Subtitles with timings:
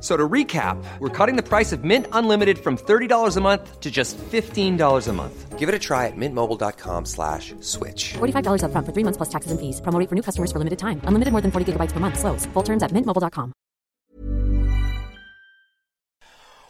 [0.00, 3.90] So to recap, we're cutting the price of Mint Unlimited from $30 a month to
[3.90, 5.58] just $15 a month.
[5.58, 8.12] Give it a try at mintmobile.com slash switch.
[8.14, 9.80] $45 up front for three months plus taxes and fees.
[9.80, 11.00] Promo rate for new customers for limited time.
[11.02, 12.16] Unlimited more than 40 gigabytes per month.
[12.16, 12.46] Slows.
[12.46, 13.52] Full terms at mintmobile.com.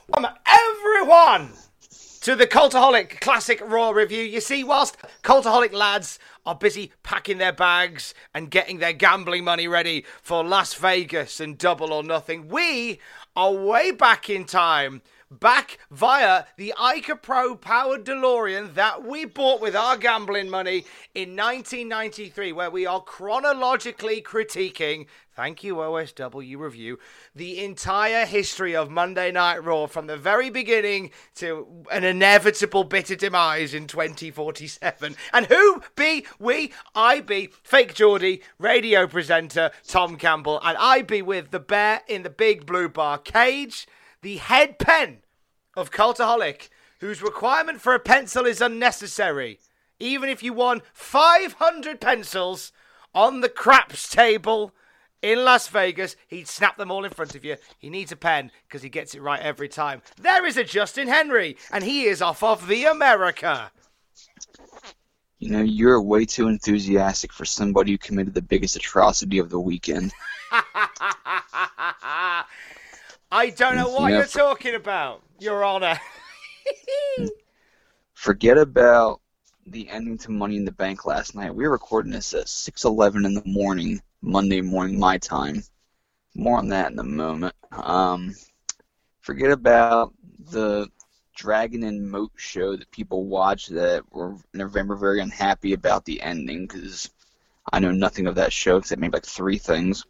[0.08, 1.52] Welcome everyone
[2.22, 4.22] to the Cultaholic Classic Raw Review.
[4.22, 9.68] You see, whilst Cultaholic lads are busy packing their bags and getting their gambling money
[9.68, 13.00] ready for Las Vegas and Double or Nothing, we
[13.38, 15.00] are way back in time.
[15.30, 21.36] Back via the Ica Pro powered DeLorean that we bought with our gambling money in
[21.36, 25.06] 1993, where we are chronologically critiquing
[25.38, 26.98] thank you OSW review,
[27.32, 33.14] the entire history of Monday Night Raw from the very beginning to an inevitable bitter
[33.14, 35.14] demise in 2047.
[35.32, 36.72] And who be we?
[36.92, 42.24] I be fake Geordie, radio presenter Tom Campbell, and I be with the bear in
[42.24, 43.86] the big blue bar cage,
[44.22, 45.18] the head pen
[45.76, 46.68] of Cultaholic,
[47.00, 49.60] whose requirement for a pencil is unnecessary.
[50.00, 52.72] Even if you won 500 pencils
[53.14, 54.72] on the craps table
[55.22, 57.56] in Las Vegas, he'd snap them all in front of you.
[57.78, 60.02] He needs a pen because he gets it right every time.
[60.20, 63.72] There is a Justin Henry, and he is off of the America.
[65.38, 69.60] You know, you're way too enthusiastic for somebody who committed the biggest atrocity of the
[69.60, 70.12] weekend.
[73.38, 75.96] I don't know what you're for- talking about, Your Honor.
[78.14, 79.20] Forget about
[79.64, 81.54] the ending to Money in the Bank last night.
[81.54, 85.62] We were recording this at 6:11 in the morning, Monday morning my time.
[86.34, 87.54] More on that in a moment.
[87.70, 88.34] Um,
[89.20, 90.14] forget about
[90.50, 90.88] the
[91.36, 96.20] Dragon and Moat show that people watch that were in November very unhappy about the
[96.22, 97.08] ending because
[97.72, 100.04] I know nothing of that show except maybe like three things.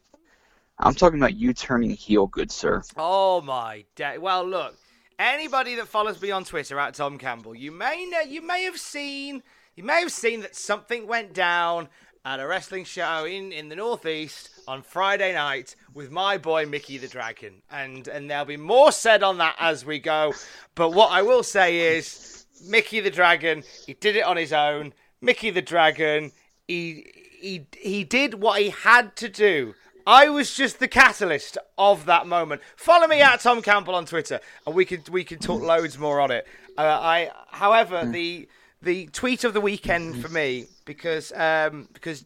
[0.80, 2.82] I'm talking about you turning heel, good sir.
[2.96, 4.18] Oh my day!
[4.18, 4.76] Well, look,
[5.18, 8.78] anybody that follows me on Twitter at Tom Campbell, you may know, you may have
[8.78, 9.42] seen,
[9.74, 11.88] you may have seen that something went down
[12.24, 16.96] at a wrestling show in in the northeast on Friday night with my boy Mickey
[16.96, 20.32] the Dragon, and and there'll be more said on that as we go.
[20.76, 24.94] But what I will say is, Mickey the Dragon, he did it on his own.
[25.20, 26.30] Mickey the Dragon,
[26.68, 27.04] he
[27.40, 29.74] he he did what he had to do.
[30.08, 32.62] I was just the catalyst of that moment.
[32.76, 36.18] Follow me at Tom Campbell on Twitter, and we can we can talk loads more
[36.18, 36.46] on it.
[36.78, 38.48] Uh, I, however, the
[38.80, 42.24] the tweet of the weekend for me because um, because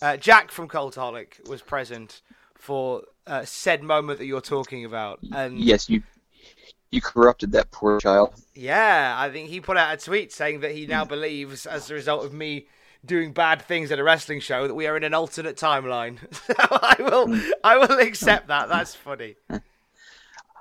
[0.00, 2.22] uh, Jack from Cultaholic was present
[2.54, 6.02] for uh, said moment that you're talking about, and Yes, you
[6.90, 8.32] you corrupted that poor child.
[8.54, 11.94] yeah, I think he put out a tweet saying that he now believes, as a
[11.94, 12.68] result of me
[13.08, 16.18] doing bad things at a wrestling show, that we are in an alternate timeline.
[16.46, 18.68] so I will, I will accept that.
[18.68, 19.36] That's funny.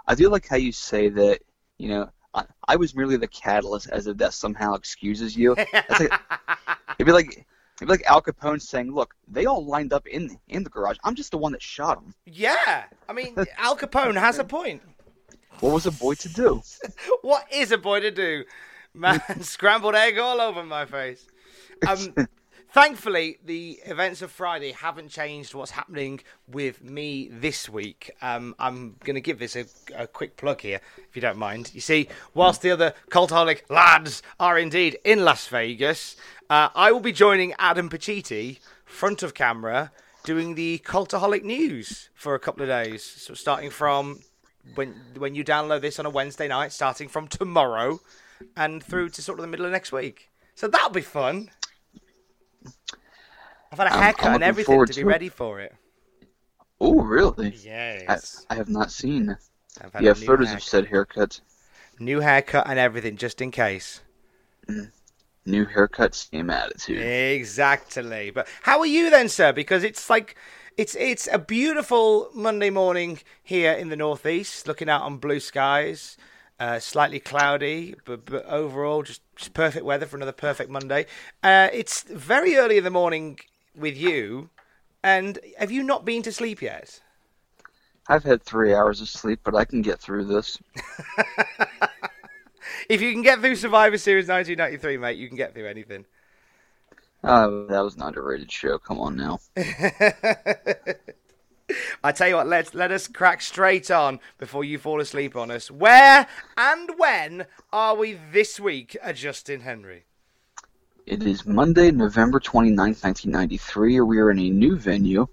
[0.07, 1.41] I do like how you say that,
[1.77, 5.55] you know, I, I was merely the catalyst as if that somehow excuses you.
[5.55, 5.69] Like,
[6.99, 7.45] it'd be like
[7.77, 10.97] it'd be like Al Capone saying, "Look, they all lined up in in the garage.
[11.03, 12.13] I'm just the one that shot them.
[12.25, 14.81] Yeah, I mean, Al Capone has a point.
[15.59, 16.61] What was a boy to do?"
[17.21, 18.43] What is a boy to do?
[18.93, 21.25] Man, scrambled egg all over my face.
[21.87, 22.27] Um,
[22.77, 28.11] thankfully, the events of Friday haven't changed what's happening with me this week.
[28.21, 29.65] Um, I'm going to give this a,
[29.95, 30.79] a quick plug here,
[31.09, 31.71] if you don't mind.
[31.73, 36.17] You see, whilst the other cultaholic lads are indeed in Las Vegas,
[36.51, 39.91] uh, I will be joining Adam Pacitti, front of camera,
[40.23, 43.03] doing the cultaholic news for a couple of days.
[43.03, 44.19] So starting from
[44.75, 48.01] when when you download this on a Wednesday night, starting from tomorrow,
[48.55, 50.29] and through to sort of the middle of next week.
[50.53, 51.49] So that'll be fun.
[53.71, 55.75] I've had a I'm- haircut I'm and everything to be to ready for it.
[56.79, 57.47] Oh, really?
[57.47, 58.45] I, Yes.
[58.49, 59.35] I have not seen.
[59.81, 60.63] I've had You have photos haircut.
[60.63, 61.39] of said haircut.
[61.99, 64.01] New haircut and everything, just in case.
[65.45, 67.01] New haircut, same attitude.
[67.01, 68.29] Exactly.
[68.31, 69.53] But how are you then, sir?
[69.53, 70.35] Because it's like
[70.77, 76.17] it's it's a beautiful Monday morning here in the northeast, looking out on blue skies.
[76.59, 81.05] Uh, slightly cloudy, but, but overall just, just perfect weather for another perfect Monday.
[81.43, 83.37] Uh, it's very early in the morning
[83.77, 84.49] with you,
[85.03, 87.01] and have you not been to sleep yet?
[88.09, 90.57] I've had three hours of sleep, but I can get through this.
[92.89, 96.05] If you can get through Survivor Series 1993, mate, you can get through anything.
[97.23, 98.77] Uh, that was an underrated show.
[98.77, 99.39] Come on now.
[102.03, 105.51] I tell you what, let's let us crack straight on before you fall asleep on
[105.51, 105.69] us.
[105.69, 110.05] Where and when are we this week at Justin Henry?
[111.07, 114.01] It is Monday, November 29, 1993.
[114.01, 115.25] We are in a new venue.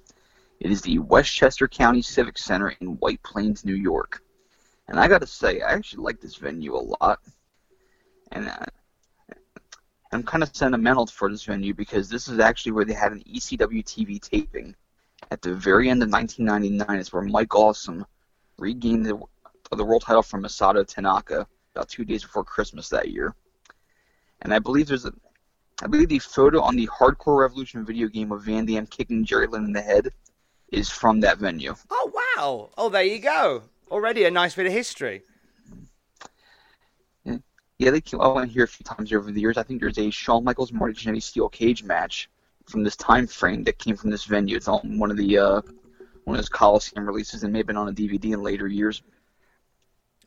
[0.60, 4.22] It is the Westchester County Civic Center in White Plains, New York.
[4.86, 7.18] And I got to say, I actually like this venue a lot.
[8.30, 8.66] And uh,
[10.12, 13.24] I'm kind of sentimental for this venue because this is actually where they had an
[13.28, 14.76] ECW TV taping.
[15.32, 18.06] At the very end of 1999 is where Mike Awesome
[18.58, 19.20] regained the,
[19.72, 23.34] the world title from Masato Tanaka about two days before Christmas that year.
[24.42, 25.12] And I believe there's a,
[25.82, 29.46] I believe the photo on the Hardcore Revolution video game of Van Dam kicking Jerry
[29.46, 30.10] Lynn in the head
[30.70, 31.74] is from that venue.
[31.90, 32.70] Oh wow!
[32.78, 33.62] Oh, there you go.
[33.90, 35.22] Already a nice bit of history.
[37.78, 38.20] Yeah, they came.
[38.20, 39.58] I went here a few times over the years.
[39.58, 42.30] I think there's a Shawn Michaels Marty Jannetty steel cage match
[42.66, 44.56] from this time frame that came from this venue.
[44.56, 45.60] It's on one of the uh,
[46.24, 49.02] one of those Coliseum releases and may have been on a DVD in later years.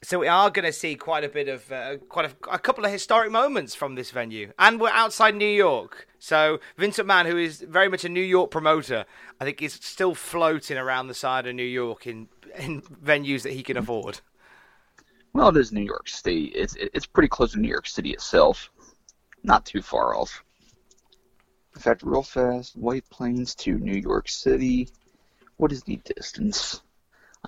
[0.03, 2.85] So we are going to see quite a bit of uh, quite a, a couple
[2.85, 6.07] of historic moments from this venue, and we're outside New York.
[6.19, 9.05] So Vincent Mann, who is very much a New York promoter,
[9.41, 12.27] I think is still floating around the side of New York in
[12.57, 14.21] in venues that he can afford.
[15.33, 16.53] Well, it is New York State.
[16.55, 18.71] It's it's pretty close to New York City itself,
[19.43, 20.43] not too far off.
[21.75, 24.89] In fact, real fast, White Plains to New York City.
[25.57, 26.81] What is the distance?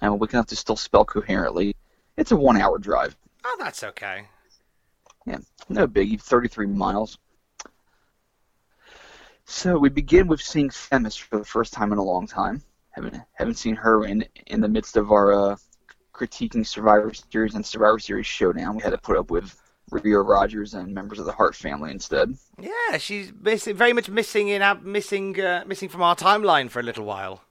[0.01, 1.75] I'm awake enough to still spell coherently.
[2.19, 3.15] It's a one-hour drive.
[3.45, 4.25] Oh, that's okay.
[5.25, 5.37] Yeah,
[5.69, 6.21] no biggie.
[6.21, 7.17] 33 miles.
[9.45, 12.61] So we begin with seeing Themis for the first time in a long time.
[12.91, 15.55] Haven't haven't seen her in in the midst of our uh,
[16.13, 18.75] critiquing Survivor Series and Survivor Series Showdown.
[18.75, 19.55] We had to put up with
[19.89, 22.37] Rio Rogers and members of the Hart family instead.
[22.59, 26.83] Yeah, she's missing, very much missing in missing uh, missing from our timeline for a
[26.83, 27.43] little while.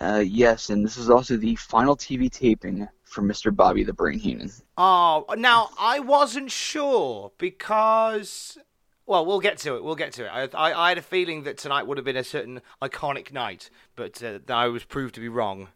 [0.00, 3.54] Uh, yes, and this is also the final TV taping for Mr.
[3.54, 4.50] Bobby the Brain Heenan.
[4.76, 8.58] Oh, now I wasn't sure because.
[9.06, 9.82] Well, we'll get to it.
[9.82, 10.28] We'll get to it.
[10.28, 13.70] I, I, I had a feeling that tonight would have been a certain iconic night,
[13.96, 15.68] but uh, I was proved to be wrong.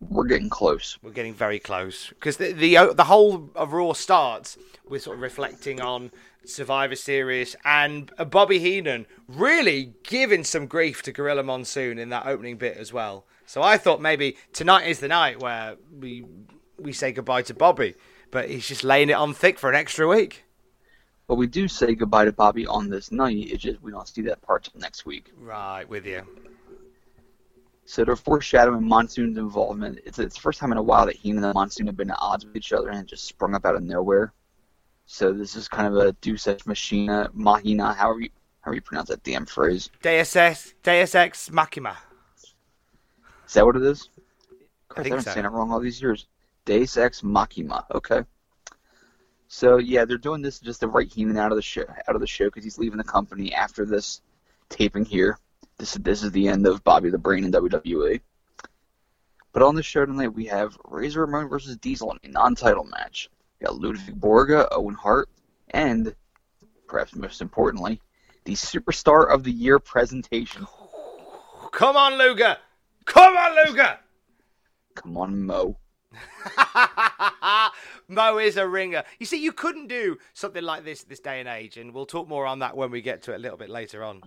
[0.00, 0.98] We're getting close.
[1.02, 4.56] We're getting very close because the the uh, the whole of Raw starts
[4.88, 6.10] with sort of reflecting on
[6.44, 12.56] Survivor Series and Bobby Heenan really giving some grief to Gorilla Monsoon in that opening
[12.56, 13.26] bit as well.
[13.46, 16.24] So I thought maybe tonight is the night where we
[16.78, 17.94] we say goodbye to Bobby,
[18.30, 20.44] but he's just laying it on thick for an extra week.
[21.26, 23.36] But we do say goodbye to Bobby on this night.
[23.36, 25.30] It's just we don't see that part till next week.
[25.36, 26.22] Right, with you.
[27.84, 29.98] So they're foreshadowing Monsoon's involvement.
[30.04, 32.18] It's, it's the first time in a while that Heenan and Monsoon have been at
[32.20, 34.32] odds with each other and just sprung up out of nowhere.
[35.12, 39.08] So this is kind of a Deus Ex Machina, Mahina, however you, however you pronounce
[39.08, 39.90] that damn phrase.
[40.02, 41.98] Deus Ex, Deus Ex Machina.
[43.44, 44.08] Is that what it is?
[44.08, 45.30] I Christ, think I've been so.
[45.32, 46.28] saying it wrong all these years.
[46.64, 47.84] Deus Ex Machina.
[47.92, 48.22] Okay.
[49.48, 52.20] So yeah, they're doing this just to write Heenan out of the show, out of
[52.20, 54.22] the show because he's leaving the company after this
[54.68, 55.40] taping here.
[55.76, 58.20] This this is the end of Bobby the Brain in WWE.
[59.52, 63.28] But on the show tonight, we have Razor Ramon versus Diesel in a non-title match.
[63.60, 65.28] We got Ludwig Borga, Owen Hart,
[65.70, 66.14] and
[66.88, 68.00] perhaps most importantly,
[68.44, 70.66] the Superstar of the Year presentation.
[71.72, 72.56] Come on, Luger!
[73.04, 73.98] Come on, Luger!
[74.94, 75.76] Come on, Mo.
[78.08, 79.04] Mo is a ringer.
[79.18, 82.28] You see, you couldn't do something like this this day and age, and we'll talk
[82.28, 84.22] more on that when we get to it a little bit later on.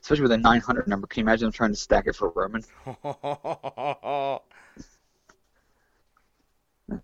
[0.00, 1.06] Especially with a 900 number.
[1.06, 2.64] Can you imagine them trying to stack it for Roman?
[6.90, 7.00] It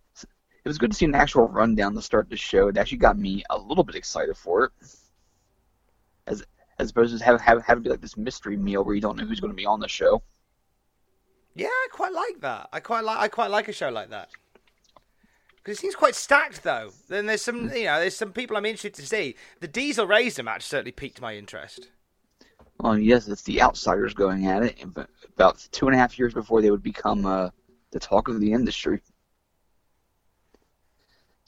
[0.70, 2.68] was good to see an actual rundown to start the show.
[2.68, 4.72] It actually got me a little bit excited for it.
[6.26, 6.44] As
[6.78, 9.16] as opposed to having have have it be like this mystery meal where you don't
[9.16, 10.22] know who's going to be on the show.
[11.54, 12.68] yeah, I quite like that.
[12.72, 14.30] I quite like I quite like a show like that.
[15.56, 16.90] Because it seems quite stacked, though.
[17.08, 19.34] Then there's some, you know, there's some people I'm interested to see.
[19.60, 21.88] The Diesel Razor match certainly piqued my interest.
[22.78, 26.32] Well, yes, it's the outsiders going at it, but about two and a half years
[26.32, 27.50] before they would become uh,
[27.90, 29.02] the talk of the industry.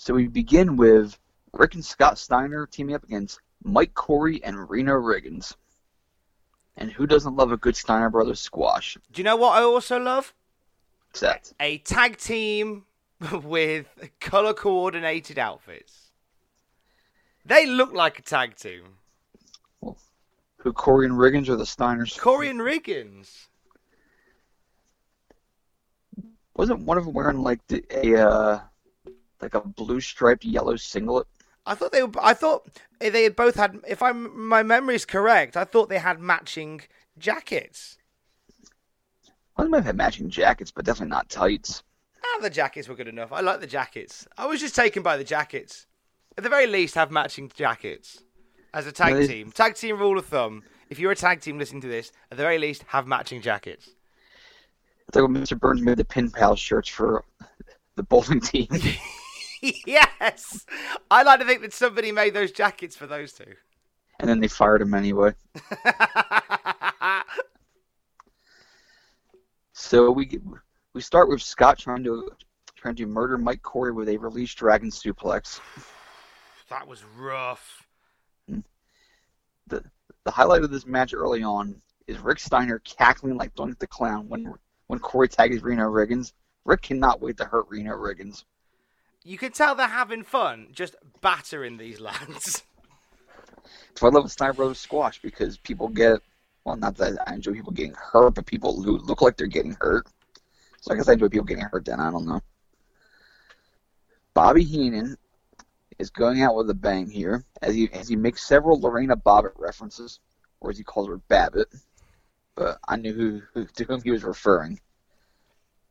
[0.03, 1.17] So we begin with
[1.53, 5.55] Rick and Scott Steiner teaming up against Mike Corey and Reno Riggins.
[6.77, 8.99] And who doesn't love a good Steiner Brothers squash?
[9.13, 10.35] Do you know what I also love?
[11.11, 12.83] Except A tag team
[13.45, 13.87] with
[14.19, 16.11] color coordinated outfits.
[17.47, 18.97] They look like a tag team.
[20.57, 22.19] who Corey and Riggins or the Steiners?
[22.19, 23.47] Corey and Riggins.
[26.57, 28.61] Wasn't one of them wearing like the, a uh,
[29.43, 31.27] like a blue striped yellow singlet?
[31.67, 32.11] I thought they were.
[32.21, 32.67] I thought
[33.01, 33.79] they had both had.
[33.87, 36.83] If I'm my memory is correct, I thought they had matching
[37.19, 37.99] jackets.
[39.57, 41.83] Well, they might have had matching jackets, but definitely not tights.
[42.25, 43.33] Ah, the jackets were good enough.
[43.33, 44.27] I like the jackets.
[44.39, 45.87] I was just taken by the jackets.
[46.39, 48.23] At the very least, have matching jackets
[48.73, 49.53] as a tag Well, they- team.
[49.53, 52.43] Tag team rule of thumb: if you're a tag team listening to this, at the
[52.43, 53.91] very least, have matching jackets.
[55.09, 55.59] It's like when Mr.
[55.59, 57.25] Burns made the pin pal shirts for
[57.97, 58.67] the bowling team.
[59.87, 60.67] yes,
[61.11, 63.55] I like to think that somebody made those jackets for those two.
[64.21, 65.35] and then they fired him anyway.
[69.75, 70.39] So we
[70.95, 72.31] we start with Scott trying to
[72.77, 75.61] trying to murder Mike Corey with a released dragon suplex.
[76.71, 77.87] that was rough.
[78.49, 78.61] Hmm.
[79.67, 79.85] The
[80.25, 84.29] the highlight of this match early on is Rick Steiner cackling like Doink the Clown
[84.29, 84.55] when
[84.87, 86.33] when Corey tags Reno Riggins.
[86.65, 88.45] Rick cannot wait to hurt Reno Riggins.
[89.25, 92.65] You can tell they're having fun, just battering these lads.
[94.03, 96.21] I love Steiner Brothers squash because people get
[96.65, 99.77] well, not that I enjoy people getting hurt, but people who look like they're getting
[99.81, 100.07] hurt.
[100.81, 101.85] So I guess I enjoy people getting hurt.
[101.85, 102.41] Then I don't know.
[104.35, 105.17] Bobby Heenan
[105.99, 109.53] is going out with a bang here as he as he makes several Lorena Bobbitt
[109.57, 110.21] references,
[110.61, 111.69] or as he calls her Babbitt.
[112.55, 114.81] But I knew who, who to whom he was referring.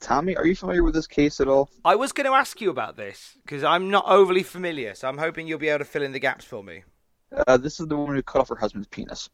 [0.02, 1.70] Tommy, are you familiar with this case at all?
[1.86, 5.20] I was going to ask you about this because I'm not overly familiar, so I'm
[5.20, 6.84] hoping you'll be able to fill in the gaps for me.
[7.48, 9.30] Uh, this is the woman who cut off her husband's penis.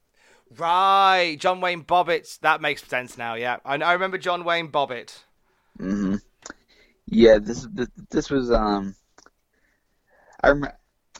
[0.55, 2.39] Right, John Wayne Bobbitt.
[2.41, 3.35] That makes sense now.
[3.35, 5.23] Yeah, I, I remember John Wayne Bobbitt.
[5.77, 6.15] hmm
[7.05, 8.95] Yeah, this this, this was um.
[10.43, 10.71] I rem-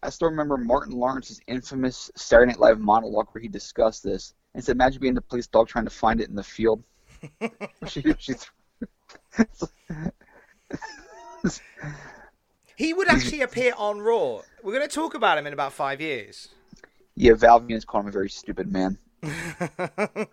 [0.04, 4.63] I still remember Martin Lawrence's infamous Saturday Night Live monologue where he discussed this and
[4.63, 6.84] said, "Imagine being the police dog trying to find it in the field."
[7.88, 8.34] she, she
[12.78, 14.42] He would actually appear on Raw.
[14.62, 16.50] We're going to talk about him in about five years.
[17.16, 19.00] yeah, Val Venis called him a very stupid man.
[19.24, 20.28] I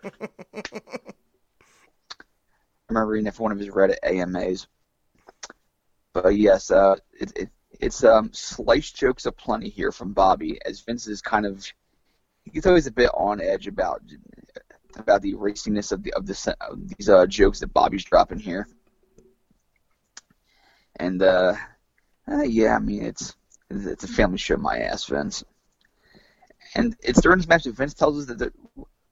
[2.87, 4.67] remember reading it for one of his Reddit AMAs.
[6.13, 11.07] But yes, uh, it, it, it's um, slice jokes aplenty here from Bobby, as Vince
[11.07, 11.65] is kind of
[12.45, 14.03] he's always a bit on edge about
[14.97, 18.67] about the raciness of the of the of these uh, jokes that Bobby's dropping here.
[20.97, 21.55] And uh,
[22.31, 23.35] uh, yeah, I mean it's
[23.69, 25.43] it's a family show, my ass, Vince.
[26.75, 28.51] And it's during this match that Vince tells us that the,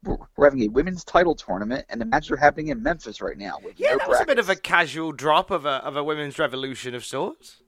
[0.04, 3.58] we're having a women's title tournament, and the matches are happening in Memphis right now.
[3.64, 6.04] With Yeah, no that was a bit of a casual drop of a of a
[6.04, 7.62] women's revolution of sorts.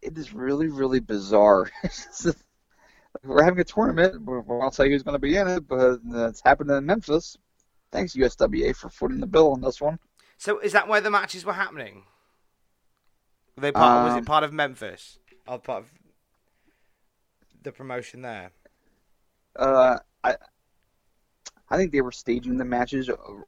[0.00, 1.70] It is really, really bizarre.
[3.24, 4.24] We're having a tournament.
[4.24, 7.36] we I'll tell you who's going to be in it, but it's happening in Memphis.
[7.90, 9.98] Thanks, USWA, for footing the bill on this one.
[10.36, 12.04] So is that where the matches were happening?
[13.56, 15.18] Were they part, was Um, it part of Memphis?
[15.46, 15.90] Or part of
[17.62, 18.52] the promotion there?
[19.56, 20.36] Uh, I,
[21.70, 23.46] I think they were staging the matches, or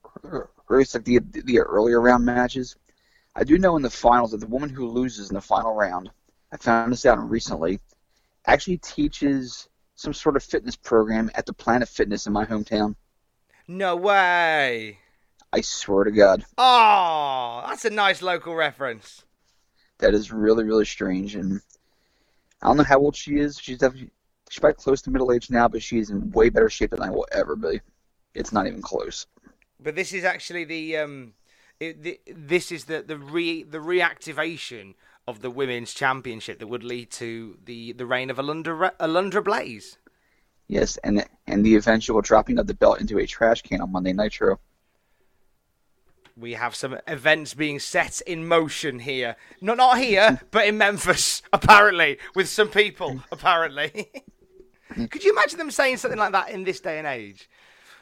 [0.71, 2.77] at least like the the earlier round matches.
[3.35, 6.11] I do know in the finals that the woman who loses in the final round,
[6.53, 7.81] I found this out recently,
[8.47, 12.95] actually teaches some sort of fitness program at the Planet Fitness in my hometown.
[13.69, 14.99] No way.
[15.53, 19.25] I swear to God, Oh, that's a nice local reference.
[19.99, 21.61] that is really really strange, and
[22.63, 23.59] I don't know how old she is.
[23.61, 24.11] She's definitely
[24.49, 27.11] she's probably close to middle age now, but she's in way better shape than I
[27.11, 27.81] will ever be.
[28.35, 29.27] It's not even close.
[29.81, 31.33] But this is actually the um,
[31.81, 34.95] it, the, this is the the re the reactivation
[35.31, 39.97] of the women's championship that would lead to the the reign of Alundra Alundra Blaze.
[40.67, 44.13] Yes, and and the eventual dropping of the belt into a trash can on Monday
[44.13, 44.61] Nitro.
[46.37, 49.37] We have some events being set in motion here.
[49.61, 54.11] Not not here, but in Memphis, apparently, with some people, apparently.
[55.11, 57.49] Could you imagine them saying something like that in this day and age?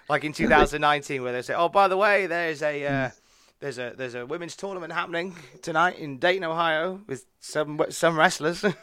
[0.08, 3.10] Like in 2019, where they say, "Oh, by the way, there's a uh,
[3.60, 8.64] there's a there's a women's tournament happening tonight in Dayton, Ohio, with some some wrestlers."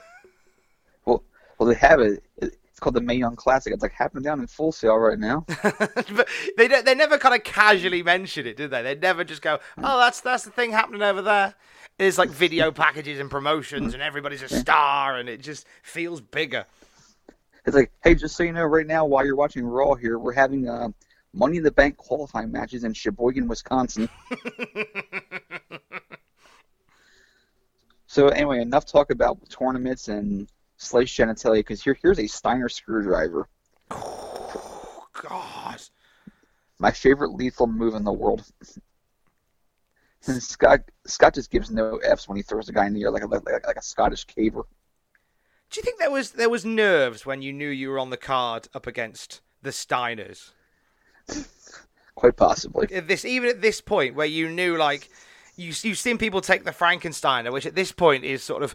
[1.06, 1.24] Well,
[1.60, 2.24] well, they have it.
[2.38, 3.72] It's called the Mae Young Classic.
[3.72, 5.46] It's like happening down in Full Sail right now.
[5.64, 6.28] but
[6.58, 8.82] they don't, they never kind of casually mention it, do they?
[8.82, 11.54] They never just go, "Oh, that's that's the thing happening over there."
[11.98, 16.66] There's like video packages and promotions, and everybody's a star, and it just feels bigger.
[17.66, 20.34] It's like, hey, just so you know, right now while you're watching Raw here, we're
[20.34, 20.90] having uh,
[21.36, 24.08] Money in the Bank qualifying matches in Sheboygan, Wisconsin.
[28.08, 33.48] so anyway, enough talk about tournaments and slice genitalia because here, here's a Steiner screwdriver.
[35.18, 35.82] Oh God,
[36.78, 38.44] My favorite lethal move in the world.
[40.28, 43.12] And Scott Scott just gives no f's when he throws a guy in the air
[43.12, 44.64] like a, like, like a Scottish caber.
[45.70, 48.18] do you think there was there was nerves when you knew you were on the
[48.18, 50.52] card up against the Steiners?
[52.16, 52.88] Quite possibly.
[52.94, 55.10] At this even at this point where you knew like
[55.58, 58.74] you you've seen people take the Frankensteiner, which at this point is sort of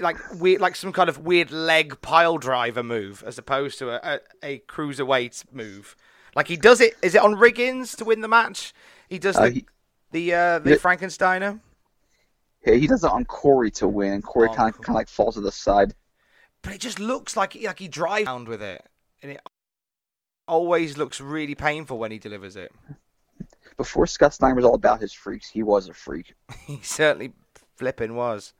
[0.00, 4.16] like weird, like some kind of weird leg pile driver move, as opposed to a,
[4.16, 5.96] a, a cruiserweight move.
[6.36, 6.94] Like he does it.
[7.02, 8.74] Is it on Riggins to win the match?
[9.08, 9.66] He does Uh, the he-
[10.10, 10.76] the uh, the.
[10.76, 11.60] Frankensteiner,
[12.66, 14.84] Yeah, he does it on Corey to win, and Corey Oh, kind of cool.
[14.84, 15.94] kind of like falls to the side.
[16.62, 18.84] but it just looks like like he drives around with it,
[19.22, 19.40] and it
[20.48, 22.72] always looks really painful when he delivers it.
[23.76, 26.34] Before Scott Steiner was all about his freaks, he was a freak.
[26.66, 27.32] He certainly
[27.76, 28.52] flipping was.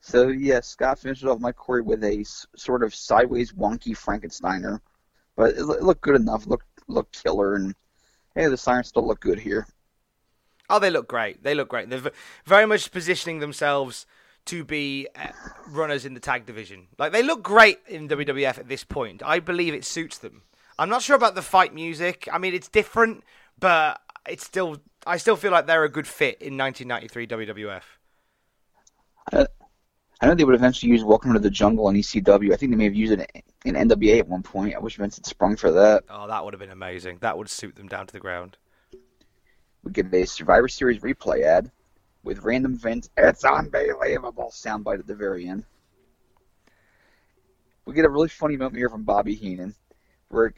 [0.00, 4.80] So yeah, Scott finishes off Mike Corey with a s- sort of sideways wonky Frankensteiner,
[5.36, 6.46] but it, loo- it looked good enough.
[6.46, 7.74] Looked looked killer, and
[8.34, 9.66] hey, the Sirens still look good here.
[10.68, 11.42] Oh, they look great.
[11.42, 11.88] They look great.
[11.90, 12.10] They're v-
[12.44, 14.06] very much positioning themselves
[14.46, 15.28] to be uh,
[15.68, 16.86] runners in the tag division.
[16.98, 19.22] Like they look great in WWF at this point.
[19.24, 20.42] I believe it suits them.
[20.78, 22.28] I'm not sure about the fight music.
[22.32, 23.24] I mean, it's different,
[23.58, 24.78] but it's still.
[25.06, 27.82] I still feel like they're a good fit in 1993 WWF.
[29.32, 29.46] I,
[30.20, 32.52] I know they would eventually use Welcome to the Jungle in ECW.
[32.52, 34.74] I think they may have used it in NWA at one point.
[34.74, 36.04] I wish Vince had sprung for that.
[36.08, 37.18] Oh, that would have been amazing.
[37.20, 38.56] That would suit them down to the ground.
[39.82, 41.70] We get a Survivor Series replay ad
[42.24, 43.10] with random Vince.
[43.16, 45.64] It's unbelievable soundbite at the very end.
[47.84, 49.74] We get a really funny moment here from Bobby Heenan,
[50.30, 50.54] where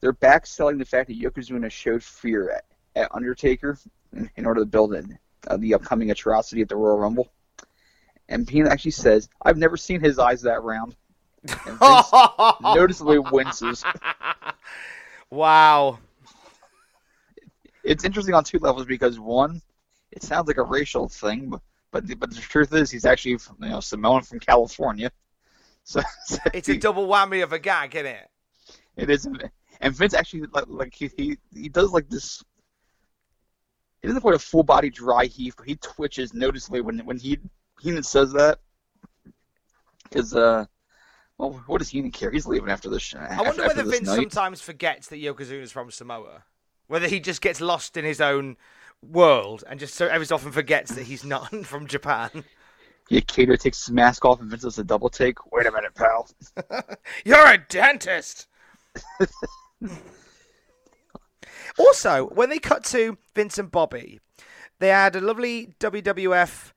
[0.00, 3.76] they're back selling the fact that Yokozuna showed fear at, at Undertaker
[4.12, 7.28] in, in order to build in uh, the upcoming atrocity at the Royal Rumble.
[8.28, 10.94] And Heenan actually says, "I've never seen his eyes that round."
[11.66, 12.12] And Vince
[12.62, 13.84] noticeably winces.
[15.30, 15.98] Wow.
[17.82, 19.60] it's interesting on two levels because one,
[20.14, 23.36] it sounds like a racial thing, but but the, but the truth is he's actually
[23.38, 25.10] from, you know Samoan from California,
[25.84, 28.28] so, so It's a double whammy of a gag, isn't it?
[28.96, 29.28] it is,
[29.80, 32.42] and Vince actually like, like he, he he does like this.
[34.00, 37.38] He doesn't put a full body dry heave, but he twitches noticeably when when he
[37.80, 38.58] Heenan says that.
[40.04, 40.66] Because uh,
[41.38, 42.30] well, what does Heenan care?
[42.30, 43.02] He's leaving after this.
[43.02, 44.16] sh- I wonder after whether this Vince night.
[44.16, 46.44] sometimes forgets that Yokozuna's from Samoa.
[46.86, 48.56] Whether he just gets lost in his own
[49.10, 52.44] world and just so every so often forgets that he's not from Japan.
[53.10, 55.52] Yeah, Kato takes his mask off and Vince does a double take.
[55.52, 56.28] Wait a minute, pal.
[57.24, 58.46] You're a dentist.
[61.78, 64.20] also, when they cut to Vince and Bobby,
[64.78, 66.72] they had a lovely WWF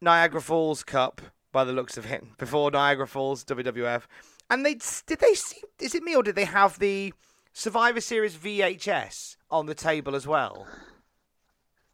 [0.00, 1.20] Niagara Falls Cup
[1.52, 4.02] by the looks of it before Niagara Falls WWF,
[4.50, 4.74] and they
[5.06, 5.62] did they see?
[5.80, 7.14] Is it me or did they have the
[7.52, 10.66] Survivor Series VHS on the table as well?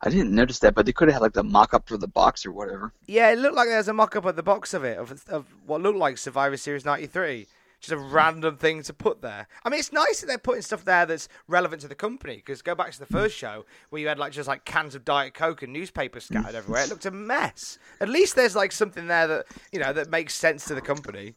[0.00, 2.06] I didn't notice that, but they could have had like the mock up for the
[2.06, 2.92] box or whatever.
[3.06, 5.80] Yeah, it looked like there's a mock-up at the box of it of, of what
[5.80, 7.46] looked like Survivor Series '93.
[7.80, 9.46] Just a random thing to put there.
[9.64, 12.36] I mean, it's nice that they're putting stuff there that's relevant to the company.
[12.36, 15.04] Because go back to the first show where you had like just like cans of
[15.04, 16.82] Diet Coke and newspapers scattered everywhere.
[16.82, 17.78] It looked a mess.
[18.00, 21.34] At least there's like something there that you know that makes sense to the company.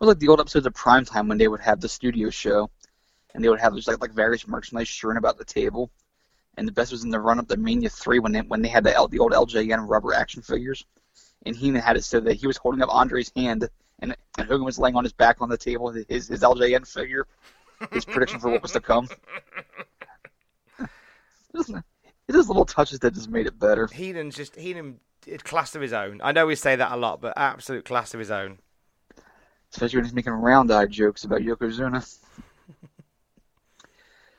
[0.00, 2.70] Was like the old episodes of Primetime when they would have the studio show,
[3.34, 5.90] and they would have just like like various merchandise strewn about the table.
[6.56, 8.68] And the best was in the run up to Mania three when they when they
[8.68, 10.84] had the L, the old LJN rubber action figures,
[11.44, 14.64] and Heenan had it so that he was holding up Andre's hand, and, and Hogan
[14.64, 17.26] was laying on his back on the table his his LJN figure,
[17.92, 19.08] his prediction for what was to come.
[22.28, 23.86] It is little touches that just made it better.
[23.86, 24.98] Heenan's just Heenan
[25.44, 26.20] class of his own.
[26.22, 28.58] I know we say that a lot, but absolute class of his own.
[29.72, 32.18] especially when he's making round-eyed jokes about Yokozuna.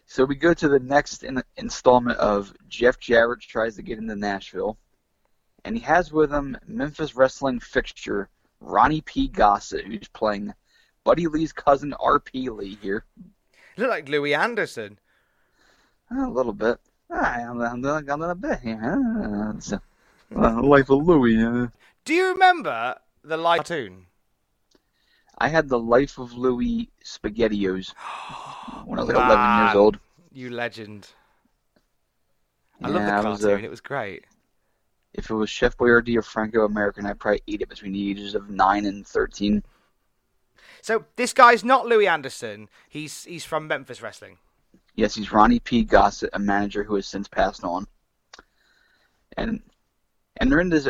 [0.09, 4.15] So we go to the next in installment of Jeff Jarrett tries to get into
[4.15, 4.77] Nashville,
[5.65, 8.29] and he has with him Memphis wrestling fixture
[8.61, 9.27] Ronnie P.
[9.27, 10.53] Gossett, who's playing
[11.03, 12.49] Buddy Lee's cousin R.P.
[12.49, 13.03] Lee here.
[13.75, 14.97] Look like Louie Anderson.
[16.09, 16.79] A little bit.
[17.11, 19.53] I'm, I'm, I'm a bit here.
[19.57, 19.79] It's, uh,
[20.31, 21.43] Life of Louis.
[21.43, 21.67] Uh.
[22.05, 24.05] Do you remember the live cartoon?
[25.37, 27.93] I had the Life of Louie Spaghettios
[28.85, 29.99] when I was like 11 years old.
[30.31, 31.09] You legend.
[32.81, 33.65] I love the Yeah, I was, uh, cartoon.
[33.65, 34.25] It was great.
[35.13, 38.35] If it was Chef Boyardee or Franco American, I'd probably ate it between the ages
[38.35, 39.63] of 9 and 13.
[40.81, 42.69] So this guy's not Louie Anderson.
[42.87, 44.37] He's he's from Memphis Wrestling.
[44.95, 45.83] Yes, he's Ronnie P.
[45.83, 47.87] Gossett, a manager who has since passed on.
[49.35, 49.61] And
[50.37, 50.87] and they're in this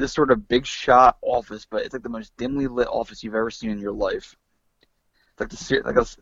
[0.00, 3.34] this sort of big shot office, but it's like the most dimly lit office you've
[3.34, 4.34] ever seen in your life.
[5.32, 6.16] It's like the like a, it's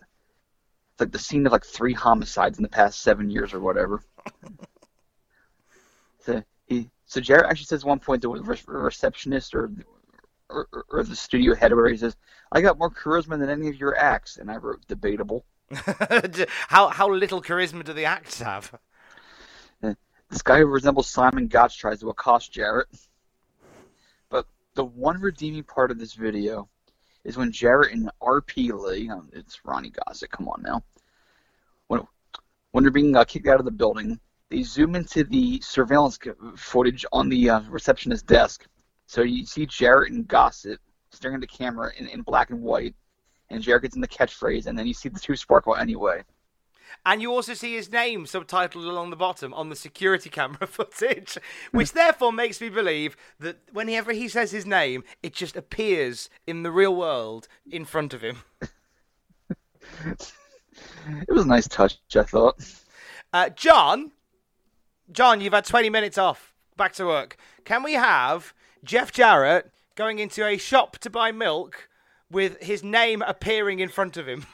[0.98, 4.02] like the scene of like three homicides in the past seven years or whatever.
[6.20, 9.70] so he so Jarrett actually says at one point to the receptionist or,
[10.50, 12.16] or or the studio head where he says,
[12.52, 15.44] "I got more charisma than any of your acts," and I wrote debatable.
[16.68, 18.78] how how little charisma do the acts have?
[19.82, 19.94] Uh,
[20.30, 22.88] this guy who resembles Simon Gotch tries to accost Jarrett.
[24.78, 26.68] The one redeeming part of this video
[27.24, 30.84] is when Jarrett and RP Lee, um, it's Ronnie Gossett, come on now,
[31.88, 32.06] when,
[32.70, 36.16] when they're being uh, kicked out of the building, they zoom into the surveillance
[36.54, 38.68] footage on the uh, receptionist desk.
[39.06, 40.78] So you see Jarrett and Gossett
[41.10, 42.94] staring at the camera in, in black and white,
[43.50, 46.22] and Jarrett gets in the catchphrase, and then you see the two sparkle anyway.
[47.04, 51.38] And you also see his name subtitled along the bottom on the security camera footage,
[51.72, 56.62] which therefore makes me believe that whenever he says his name, it just appears in
[56.62, 58.42] the real world in front of him.
[61.06, 62.56] It was a nice touch, I thought.
[63.32, 64.12] Uh, John,
[65.10, 66.52] John, you've had 20 minutes off.
[66.76, 67.36] Back to work.
[67.64, 71.88] Can we have Jeff Jarrett going into a shop to buy milk
[72.30, 74.46] with his name appearing in front of him?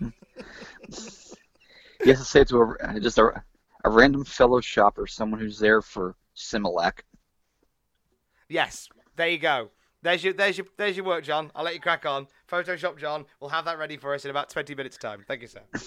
[2.02, 3.42] He has to say it to a, just a,
[3.84, 7.00] a random fellow shopper, someone who's there for Similac.
[8.48, 9.70] Yes, there you go.
[10.02, 11.52] There's your, there's your, there's your work, John.
[11.54, 12.26] I'll let you crack on.
[12.50, 13.26] Photoshop, John.
[13.38, 15.24] We'll have that ready for us in about 20 minutes' time.
[15.28, 15.60] Thank you, sir.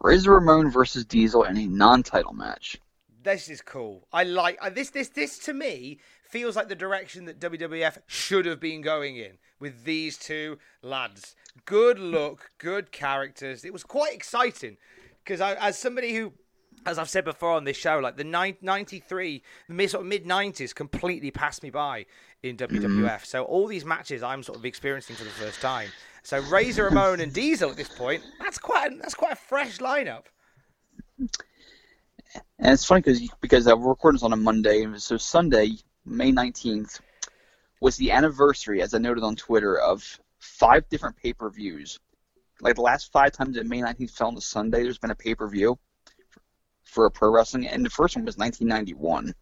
[0.00, 2.78] Razor Ramon versus Diesel in a non-title match.
[3.22, 4.08] This is cool.
[4.12, 4.90] I like uh, this.
[4.90, 9.38] This this to me feels like the direction that WWF should have been going in
[9.62, 11.36] with these two lads.
[11.64, 13.64] Good look, good characters.
[13.64, 14.76] It was quite exciting
[15.24, 16.32] because I, as somebody who,
[16.84, 20.08] as I've said before on this show, like the nine- 93, the mid, sort of
[20.08, 22.06] mid 90s completely passed me by
[22.42, 23.04] in mm-hmm.
[23.04, 23.24] WWF.
[23.24, 25.88] So all these matches I'm sort of experiencing for the first time.
[26.24, 29.78] So Razor Ramon and Diesel at this point, that's quite a, that's quite a fresh
[29.78, 30.24] lineup.
[31.18, 35.72] And it's funny because because we're recording this on a Monday, so Sunday,
[36.04, 37.00] May 19th,
[37.82, 41.98] was the anniversary, as I noted on Twitter, of five different pay-per-views.
[42.60, 45.16] Like the last five times that May 19th fell on a Sunday, there's been a
[45.16, 45.76] pay-per-view
[46.84, 49.34] for a pro wrestling, and the first one was 1991.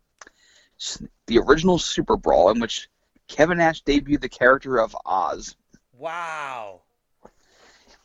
[1.27, 2.89] The original Super Brawl, in which
[3.29, 5.55] Kevin Nash debuted the character of Oz.
[5.93, 6.81] Wow.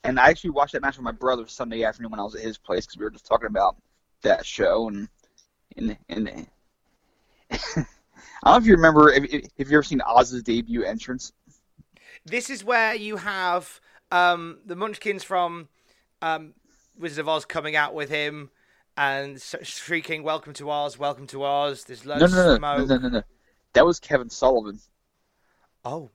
[0.03, 2.41] And I actually watched that match with my brother Sunday afternoon when I was at
[2.41, 3.77] his place because we were just talking about
[4.23, 5.07] that show and
[5.77, 7.87] and and.
[8.43, 9.11] I don't know if you remember.
[9.11, 11.33] If, if if you ever seen Oz's debut entrance,
[12.25, 13.79] This is where you have
[14.11, 15.69] um, the Munchkins from
[16.21, 16.53] um,
[16.97, 18.49] Wizard of Oz coming out with him
[18.97, 20.97] and shrieking, "Welcome to Oz!
[20.97, 22.89] Welcome to Oz!" There's loads no, no, of no, smoke.
[22.89, 23.23] no, no, no, no.
[23.73, 24.79] That was Kevin Sullivan.
[25.83, 26.09] Oh,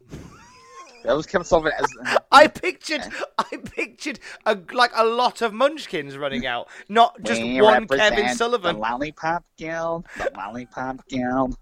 [1.05, 3.03] That was Kevin Sullivan as I pictured,
[3.39, 8.35] I pictured a, like a lot of Munchkins running out, not just We one Kevin
[8.35, 8.77] Sullivan.
[8.77, 10.07] The Lollipop Guild.
[10.19, 11.57] The Lollipop Guild.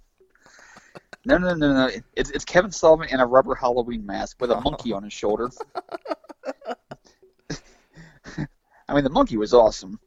[1.28, 1.90] No, no, no, no.
[2.16, 4.60] It's, it's Kevin Sullivan in a rubber Halloween mask with a oh.
[4.62, 5.50] monkey on his shoulder.
[8.88, 10.00] I mean, the monkey was awesome,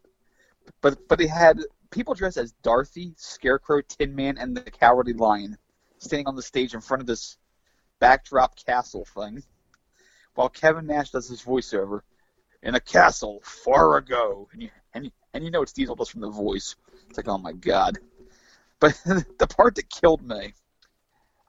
[0.82, 1.60] but but they had
[1.92, 5.60] people dressed as Dorothy, Scarecrow, Tin Man, and the Cowardly Lion
[6.00, 7.38] standing on the stage in front of this
[8.00, 9.44] backdrop castle thing,
[10.34, 12.02] while Kevin Nash does his voiceover
[12.64, 16.14] in a castle far ago, and you and you, and you know it's Diesel just
[16.14, 16.76] from the voice.
[17.10, 18.00] It's like, oh my god.
[18.80, 20.56] But the part that killed me,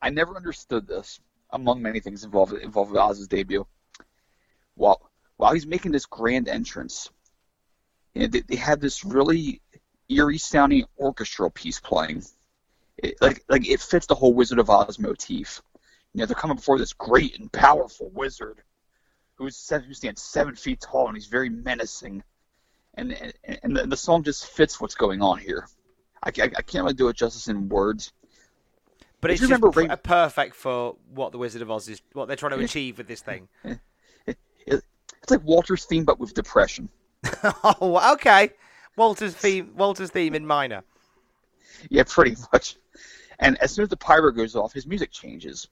[0.03, 1.21] I never understood this.
[1.51, 3.67] Among many things involved involved with Oz's debut,
[4.75, 5.01] while
[5.37, 7.11] while he's making this grand entrance,
[8.15, 9.61] you know, they, they had this really
[10.09, 12.25] eerie sounding orchestral piece playing.
[12.97, 15.63] It, like like it fits the whole Wizard of Oz motif.
[16.15, 18.63] You know, they're coming before this great and powerful wizard
[19.35, 22.23] who's seven, who stands seven feet tall and he's very menacing.
[22.95, 25.67] And and, and the, the song just fits what's going on here.
[26.23, 28.13] I, I, I can't really do it justice in words.
[29.23, 32.59] But it's just remember perfect for what the Wizard of Oz is, what they're trying
[32.59, 33.49] to achieve with this thing.
[35.23, 36.89] It's like Walter's theme, but with depression.
[37.45, 38.51] oh, okay.
[38.97, 40.83] Walter's theme, Walter's theme in minor.
[41.89, 42.77] Yeah, pretty much.
[43.39, 45.69] And as soon as the pyro goes off, his music changes.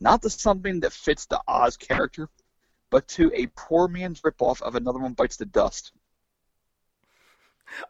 [0.00, 2.28] not to something that fits the Oz character,
[2.90, 5.92] but to a poor man's ripoff of Another One Bites the Dust.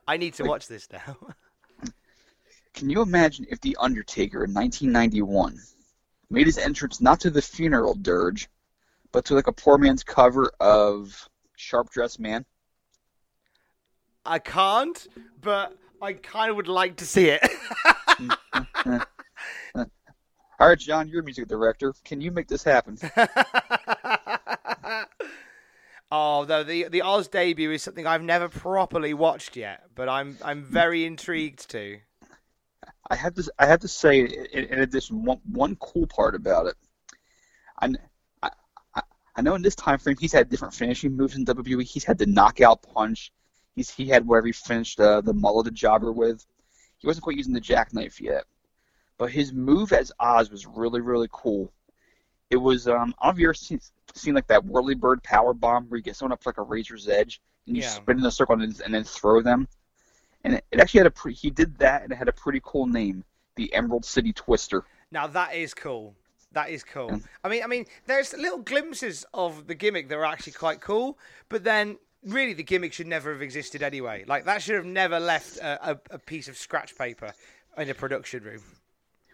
[0.06, 1.16] I need to watch this now.
[2.74, 5.58] Can you imagine if The Undertaker in 1991
[6.30, 8.48] made his entrance not to the funeral dirge,
[9.12, 12.44] but to like a poor man's cover of Sharp Dressed Man?
[14.24, 15.06] I can't,
[15.40, 17.42] but I kind of would like to see it.
[20.62, 21.92] All right, John, you're a music director.
[22.04, 22.96] Can you make this happen?
[26.12, 30.38] oh, though the the Oz debut is something I've never properly watched yet, but I'm
[30.40, 31.98] I'm very intrigued to.
[33.12, 36.66] I have to I have to say, in, in addition, one one cool part about
[36.66, 36.76] it,
[37.80, 37.92] I,
[38.42, 39.02] I
[39.36, 41.84] I know in this time frame he's had different finishing moves in WWE.
[41.84, 43.32] He's had the knockout punch.
[43.76, 46.44] He's he had wherever he finished uh, the mulleted jobber with.
[46.98, 48.44] He wasn't quite using the jackknife yet,
[49.18, 51.70] but his move as Oz was really really cool.
[52.50, 53.80] It was um I don't know if you ever seen,
[54.14, 56.62] seen like that whirly bird power bomb where you get someone up to like a
[56.62, 57.88] razor's edge and you Yeah.
[57.90, 59.68] spin in a circle and, and then throw them.
[60.44, 62.60] And it, it actually had a pre- he did that and it had a pretty
[62.64, 63.24] cool name,
[63.56, 64.84] the Emerald City Twister.
[65.10, 66.14] Now that is cool.
[66.52, 67.10] That is cool.
[67.10, 67.22] Mm.
[67.44, 71.18] I mean, I mean, there's little glimpses of the gimmick that are actually quite cool,
[71.48, 74.24] but then really the gimmick should never have existed anyway.
[74.26, 77.32] Like that should have never left a, a, a piece of scratch paper
[77.78, 78.62] in a production room.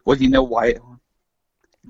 [0.05, 0.67] Well, do you know why?
[0.67, 0.83] It,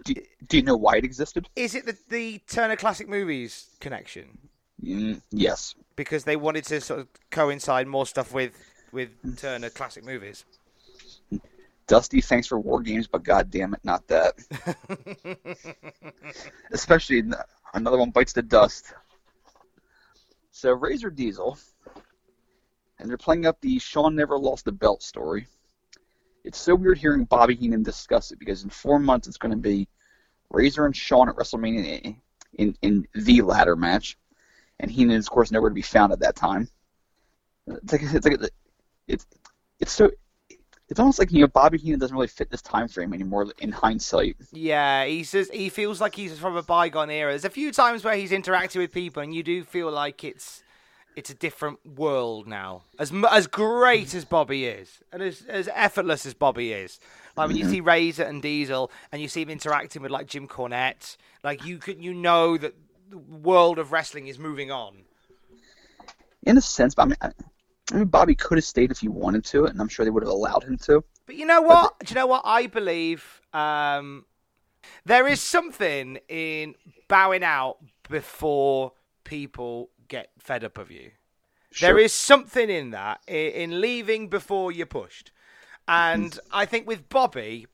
[0.04, 0.14] do,
[0.48, 1.48] do you know why it existed?
[1.56, 4.38] Is it the, the Turner Classic Movies connection?
[4.82, 5.74] Mm, yes.
[5.96, 8.52] Because they wanted to sort of coincide more stuff with
[8.92, 10.44] with Turner Classic Movies.
[11.86, 14.34] Dusty, thanks for war games, but god damn it, not that.
[16.72, 17.24] Especially
[17.72, 18.92] another one bites the dust.
[20.50, 21.58] So Razor Diesel,
[22.98, 25.46] and they're playing up the Shawn never lost the belt story.
[26.44, 29.56] It's so weird hearing Bobby Heenan discuss it because in four months it's going to
[29.56, 29.88] be
[30.50, 32.16] Razor and Shawn at WrestleMania in,
[32.54, 34.18] in, in the ladder match,
[34.80, 36.68] and Heenan is of course nowhere to be found at that time.
[37.66, 38.40] It's like it's like
[39.08, 39.26] it's
[39.80, 40.10] it's so
[40.88, 43.72] it's almost like you know Bobby Heenan doesn't really fit this time frame anymore in
[43.72, 44.36] hindsight.
[44.52, 47.32] Yeah, he says he feels like he's from a bygone era.
[47.32, 50.62] There's a few times where he's interacted with people, and you do feel like it's
[51.14, 52.84] it's a different world now.
[52.98, 57.00] As as great as Bobby is, and as as effortless as Bobby is,
[57.36, 60.48] like when you see Razor and Diesel, and you see him interacting with like Jim
[60.48, 62.74] Cornette, like you could you know that
[63.10, 65.04] the world of wrestling is moving on.
[66.44, 67.32] In a sense, but I mean, I,
[67.92, 70.22] I mean Bobby could have stayed if he wanted to, and I'm sure they would
[70.22, 71.02] have allowed him to.
[71.26, 71.98] But you know what?
[72.00, 73.40] Do you know what I believe?
[73.52, 74.26] Um,
[75.04, 76.74] there is something in
[77.08, 78.92] bowing out before
[79.24, 81.10] people get fed up of you.
[81.80, 81.98] There Sure.
[81.98, 85.32] is something in that, in leaving before you're pushed.
[85.86, 87.66] And I think with Bobby,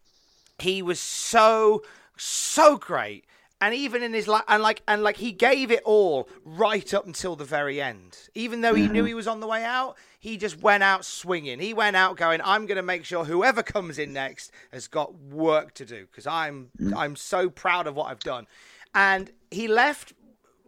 [0.58, 1.82] he was so,
[2.16, 3.24] so great.
[3.64, 7.06] And even in his like, and like, and like, he gave it all right up
[7.06, 8.28] until the very end.
[8.34, 11.58] Even though he knew he was on the way out, he just went out swinging.
[11.60, 15.14] He went out going, "I'm going to make sure whoever comes in next has got
[15.14, 16.92] work to do because I'm, mm.
[16.94, 18.46] I'm so proud of what I've done."
[18.94, 20.12] And he left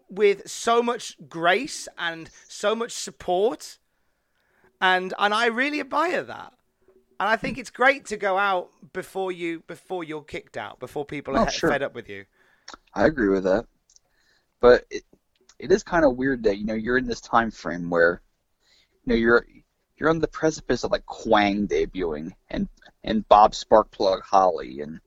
[0.09, 3.77] with so much grace and so much support,
[4.81, 6.55] and and I really admire that.
[7.21, 11.05] And I think it's great to go out before you before you're kicked out, before
[11.05, 11.69] people Oh, are sure.
[11.69, 12.25] fed up with you.
[12.95, 13.67] I agree with that.
[14.61, 15.05] But it,
[15.59, 18.21] it is kind of weird that you know you're in this time frame where
[19.05, 19.47] you know you're
[19.97, 22.69] you're on the precipice of like Kwang debuting and
[23.05, 25.01] and Bob Sparkplug Holly and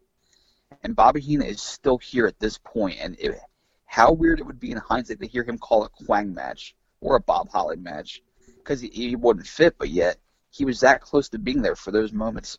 [0.84, 3.39] and Bobby Heenan is still here at this point and it,
[3.86, 7.15] how weird it would be in hindsight to hear him call a Kwang match or
[7.15, 8.22] a Bob Holly match
[8.58, 10.17] because he, he wouldn't fit but yet
[10.52, 12.58] he was that close to being there for those moments.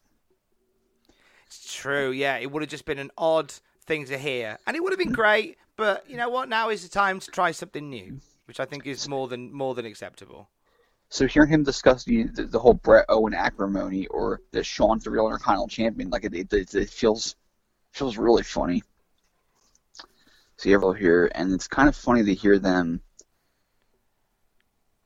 [1.47, 2.37] It's true, yeah.
[2.37, 3.53] It would have just been an odd
[3.87, 5.57] thing are here, and it would have been great.
[5.77, 6.49] But you know what?
[6.49, 9.75] Now is the time to try something new, which I think is more than more
[9.75, 10.49] than acceptable.
[11.09, 15.11] So hearing him discuss the, the, the whole Bret Owen acrimony or that Shawn's the
[15.11, 17.35] real Intercontinental Champion, like it, it, it, feels
[17.91, 18.83] feels really funny.
[20.63, 23.01] You have here, and it's kind of funny to hear them.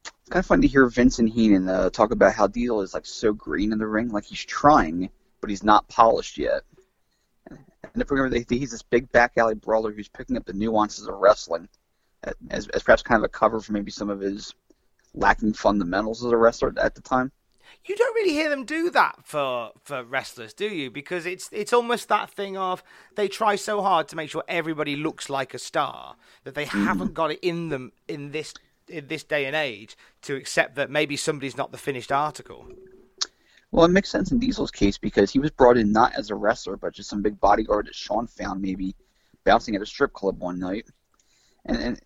[0.05, 2.93] It's kind of funny to hear Vince and Heenan uh, talk about how Diesel is
[2.93, 5.11] like so green in the ring, like he's trying,
[5.41, 6.63] but he's not polished yet.
[7.95, 11.07] And if we remember, he's this big back alley brawler who's picking up the nuances
[11.07, 11.69] of wrestling,
[12.27, 14.53] uh, as, as perhaps kind of a cover for maybe some of his
[15.15, 17.31] lacking fundamentals as a wrestler at the time.
[17.87, 20.91] You don't really hear them do that for for wrestlers, do you?
[20.91, 22.83] Because it's it's almost that thing of
[23.15, 27.15] they try so hard to make sure everybody looks like a star that they haven't
[27.15, 28.55] got it in them in this
[28.89, 32.67] in this day and age to accept that maybe somebody's not the finished article.
[33.75, 36.37] Well, it makes sense in Diesel's case because he was brought in not as a
[36.37, 38.95] wrestler, but just some big bodyguard that Shawn found maybe
[39.43, 40.87] bouncing at a strip club one night,
[41.65, 42.01] and and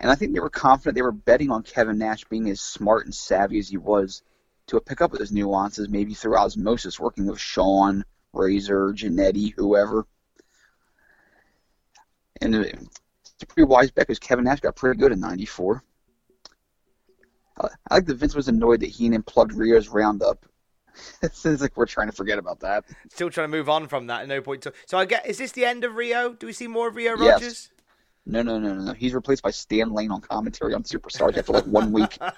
[0.00, 3.06] and I think they were confident they were betting on Kevin Nash being as smart
[3.06, 4.22] and savvy as he was
[4.66, 8.04] to pick up those nuances, maybe through osmosis, working with Shawn,
[8.34, 10.06] Razor, Jannetty, whoever.
[12.42, 13.00] And it's
[13.48, 15.82] pretty wise because Kevin Nash got pretty good in '94.
[17.60, 20.44] I like that Vince was annoyed that Heenan plugged Rio's Roundup.
[21.22, 22.84] it seems like we're trying to forget about that.
[23.10, 24.26] Still trying to move on from that.
[24.28, 24.72] No point to.
[24.86, 25.26] So I get.
[25.26, 26.32] Is this the end of Rio?
[26.32, 27.32] Do we see more of Rio Yes.
[27.40, 27.70] Rogers?
[28.26, 28.92] No, no, no, no, no.
[28.92, 32.18] He's replaced by Stan Lane on commentary on Superstars after like one week.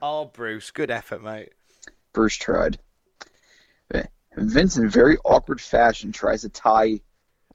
[0.00, 1.54] Oh, Bruce, good effort, mate.
[2.12, 2.78] Bruce tried.
[4.36, 7.00] Vince, in very awkward fashion, tries to tie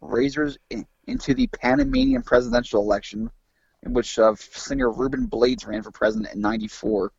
[0.01, 3.31] Razors in, into the Panamanian presidential election,
[3.85, 7.11] in which uh, singer Ruben Blades ran for president in '94.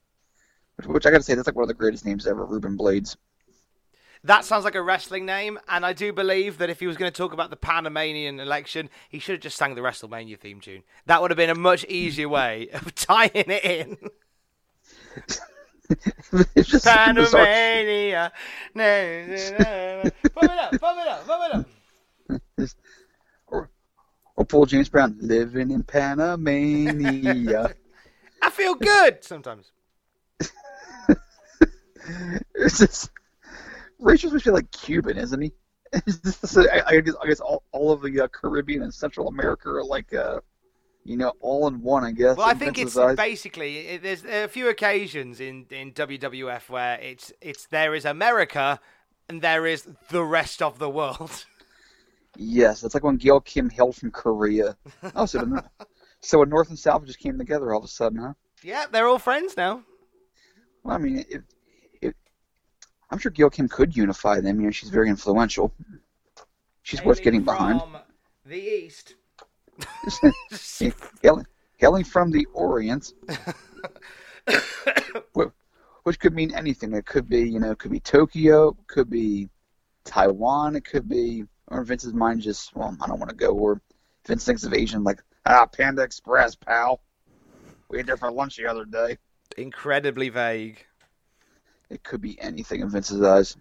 [0.77, 2.77] Which, which I got to say, that's like one of the greatest names ever, Ruben
[2.77, 3.16] Blades.
[4.24, 7.12] That sounds like a wrestling name, and I do believe that if he was going
[7.12, 10.83] to talk about the Panamanian election, he should have just sang the WrestleMania theme tune.
[11.05, 13.98] That would have been a much easier way of tying it in.
[16.55, 16.87] it's just.
[16.87, 18.33] Panamania.
[18.74, 20.11] Na, na, na, na.
[20.31, 22.70] Pump it up, pump it up, pump it up.
[24.37, 27.75] Or, or Paul James Brown, living in Panamania.
[28.42, 29.73] I feel good sometimes.
[32.55, 33.11] it's just
[33.99, 35.53] Razor's supposed to be like Cuban, isn't he?
[36.07, 39.68] Just- I, I guess, I guess all, all of the uh, Caribbean and Central America
[39.70, 40.40] are like, uh,
[41.05, 42.05] you know, all in one.
[42.05, 42.37] I guess.
[42.37, 43.16] Well, I think it's eyes.
[43.16, 48.81] basically it, there's a few occasions in in WWF where it's it's there is America
[49.29, 51.44] and there is the rest of the world.
[52.37, 54.77] Yes, it's like when Gail Kim hailed from Korea.
[55.14, 55.64] Oh, so the,
[56.20, 58.33] so when North and South just came together all of a sudden, huh?
[58.62, 59.83] yeah, they're all friends now.
[60.83, 61.42] Well, I mean, it,
[62.01, 62.16] it,
[63.11, 64.61] I'm sure Gail Kim could unify them.
[64.61, 65.73] You know, she's very influential.
[66.83, 67.81] She's worth getting behind.
[68.44, 69.14] The east.
[71.23, 73.12] hailing, hailing from the Orient,
[75.37, 75.49] wh-
[76.05, 76.92] which could mean anything.
[76.92, 79.49] It could be, you know, it could be Tokyo, it could be
[80.05, 83.50] Taiwan, it could be, or Vince's mind just, well, I don't want to go.
[83.50, 83.81] Or
[84.27, 87.00] Vince thinks of Asian, like, ah, Panda Express, pal.
[87.88, 89.18] We ate there for lunch the other day.
[89.57, 90.85] Incredibly vague.
[91.90, 93.57] It could be anything in Vince's eyes.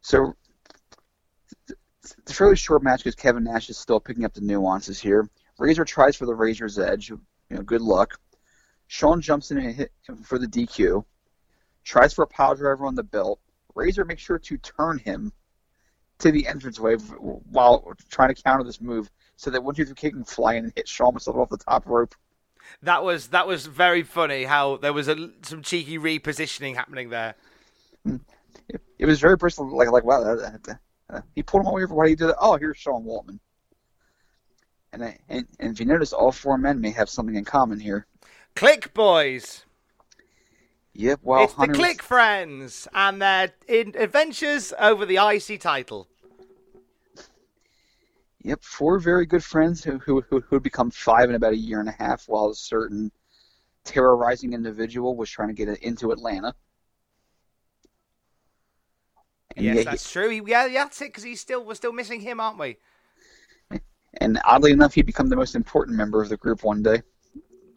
[0.00, 0.34] So,
[1.68, 5.28] it's a fairly short match because Kevin Nash is still picking up the nuances here.
[5.58, 7.10] Razor tries for the Razor's Edge.
[7.10, 8.18] You know, good luck.
[8.88, 11.04] Shawn jumps in and hit him for the DQ.
[11.84, 13.40] Tries for a pile driver on the belt.
[13.74, 15.32] Razor makes sure to turn him
[16.18, 17.16] to the entrance entranceway
[17.50, 20.64] while trying to counter this move, so that one two three Kid can fly in
[20.64, 22.14] and hit Shawn myself off the top rope.
[22.82, 24.44] That was that was very funny.
[24.44, 27.34] How there was a, some cheeky repositioning happening there.
[28.04, 29.76] It, it was very personal.
[29.76, 31.94] Like like wow, that, that, uh, he pulled him over.
[31.94, 32.36] Why do you do that?
[32.40, 33.38] Oh, here's Sean Waltman.
[34.92, 37.78] And, I, and and if you notice, all four men may have something in common
[37.78, 38.06] here.
[38.54, 39.64] Kliq boys.
[40.98, 41.20] Yep.
[41.22, 46.08] Well, it's the Kliq Friends and their in- adventures over the IC title.
[48.42, 51.80] Yep, four very good friends who who who who become five in about a year
[51.80, 53.10] and a half, while a certain
[53.84, 56.54] Terra Ryzing individual was trying to get it into Atlanta.
[59.54, 60.30] And yes, yet- that's true.
[60.30, 61.08] He, yeah, yeah, that's it.
[61.08, 62.78] Because he's still we're still missing him, aren't we?
[64.18, 67.02] and oddly enough, he become the most important member of the group one day.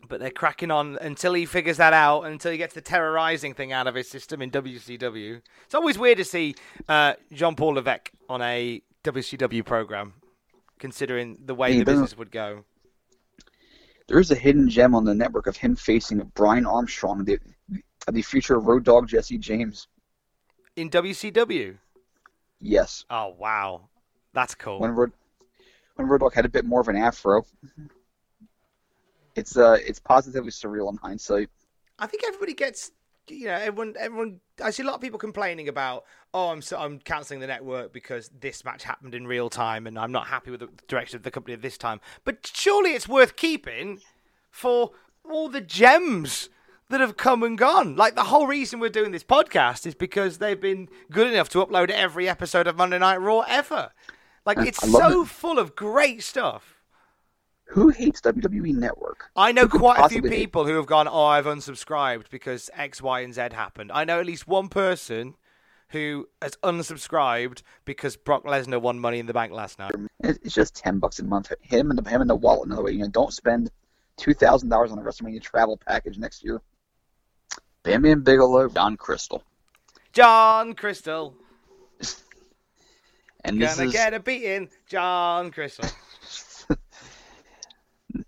[0.09, 3.55] But they're cracking on until he figures that out, until he gets the Terra Ryzing
[3.55, 5.41] thing out of his system in WCW.
[5.65, 6.55] It's always weird to see
[6.89, 10.13] uh, Jean Paul Levesque on a WCW program,
[10.79, 12.65] considering the way Yeah, the business would go.
[14.07, 17.37] There is a hidden gem on the network of him facing Brian Armstrong, the
[18.11, 19.87] the future Road Dog Jesse James.
[20.75, 21.77] In WCW?
[22.59, 23.89] Yes, Oh, wow.
[24.33, 24.79] That's cool.
[24.79, 25.11] when Road
[25.95, 27.45] when Road Dog had a bit more of an afro.
[29.39, 31.49] It's uh it's positively surreal in hindsight.
[31.97, 32.91] I think everybody gets,
[33.27, 34.39] you know, everyone, everyone.
[34.63, 37.91] I see a lot of people complaining about, oh, I'm so, I'm cancelling the network
[37.93, 41.23] because this match happened in real time, and I'm not happy with the direction of
[41.23, 41.99] the company at this time.
[42.23, 43.99] But surely it's worth keeping
[44.49, 44.91] for
[45.29, 46.49] all the gems
[46.89, 47.95] that have come and gone.
[47.95, 51.63] Like the whole reason we're doing this podcast is because they've been good enough to
[51.65, 53.91] upload every episode of Monday Night Raw ever.
[54.45, 55.27] Like it's so it.
[55.27, 56.78] full of great stuff.
[57.69, 59.29] Who hates WWE Network?
[59.35, 62.29] I know Who quite a few possibly hate- people who have gone, oh, I've unsubscribed
[62.31, 63.91] because X, Y, and Z happened.
[63.91, 65.35] I know at least one person
[65.89, 69.91] who has unsubscribed because Brock Lesnar won Money in the Bank last night.
[70.21, 71.51] It's just ten bucks a month.
[71.61, 72.67] Him and the him and the wallet.
[72.67, 73.69] Another way, you know, don't spend
[74.17, 76.61] two thousand dollars on a WrestleMania travel package next year.
[77.83, 79.43] Bam Bam Bigelow, Don Crystal.
[80.11, 81.35] John Crystal.
[83.45, 85.87] And this Gonna is get a beating, John Crystal.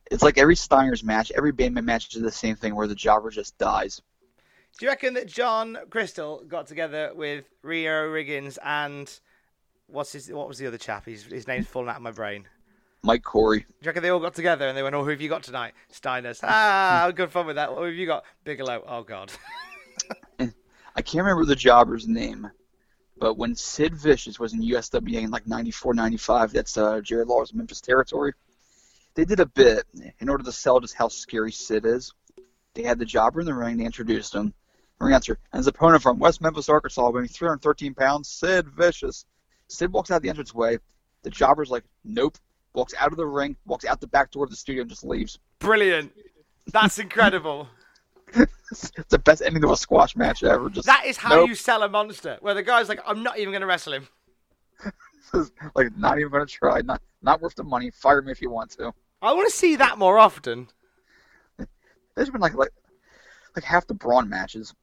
[0.09, 3.29] It's like every Steiner's match, every Bateman match is the same thing where the jobber
[3.29, 4.01] just dies.
[4.77, 9.11] Do you reckon that John Crystal got together with Reno Riggins and
[9.87, 11.05] what's his what was the other chap?
[11.05, 12.47] His his name's fallen out of my brain.
[13.03, 13.59] Mike Corey.
[13.59, 15.43] Do you reckon they all got together and they went, "Oh, who have you got
[15.43, 16.39] tonight?" Steiner's.
[16.43, 17.75] Ah, good fun with that.
[17.75, 18.23] What have you got?
[18.43, 18.83] Bigelow.
[18.87, 19.31] Oh God.
[20.39, 22.49] I can't remember the jobber's name,
[23.17, 27.53] but when Sid Vicious was in USWA in like 94, 95, that's uh, Jerry Lawler's
[27.53, 28.33] Memphis territory,
[29.15, 29.85] they did a bit
[30.19, 32.13] in order to sell just how scary Sid is.
[32.73, 34.53] They had the jobber in the ring, they introduced him.
[34.99, 39.25] Ring answer, and his opponent from West Memphis, Arkansas, weighing 313 pounds, Sid Vicious.
[39.67, 40.77] Sid walks out the entranceway.
[41.23, 42.37] The jobber's like, nope.
[42.73, 45.03] Walks out of the ring, walks out the back door of the studio, and just
[45.03, 45.39] leaves.
[45.59, 46.13] Brilliant.
[46.71, 47.67] That's incredible.
[48.33, 50.69] it's the best ending to a squash match ever.
[50.69, 51.49] Just That is how nope.
[51.49, 52.37] you sell a monster.
[52.39, 54.07] Where the guy's like, "I'm not even going to wrestle him."
[55.75, 56.81] like not even gonna try.
[56.81, 57.91] Not not worth the money.
[57.91, 58.93] Fire me if you want to.
[59.21, 60.67] I want to see that more often.
[62.15, 62.71] There's been like like
[63.55, 64.73] like half the Braun matches.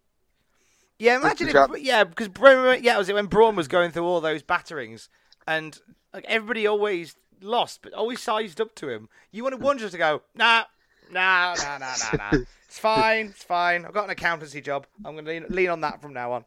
[0.99, 4.05] Yeah, imagine if, job- yeah, because Braun, yeah, was it when Braun was going through
[4.05, 5.09] all those batterings,
[5.47, 5.79] and
[6.13, 9.09] like everybody always lost, but always sized up to him.
[9.31, 10.65] You wanted one just to go, nah,
[11.11, 12.39] nah, nah, nah, nah, nah.
[12.69, 13.87] It's fine, it's fine.
[13.87, 14.87] I've got an accountancy job.
[15.03, 16.45] I'm going to lean, lean on that from now on.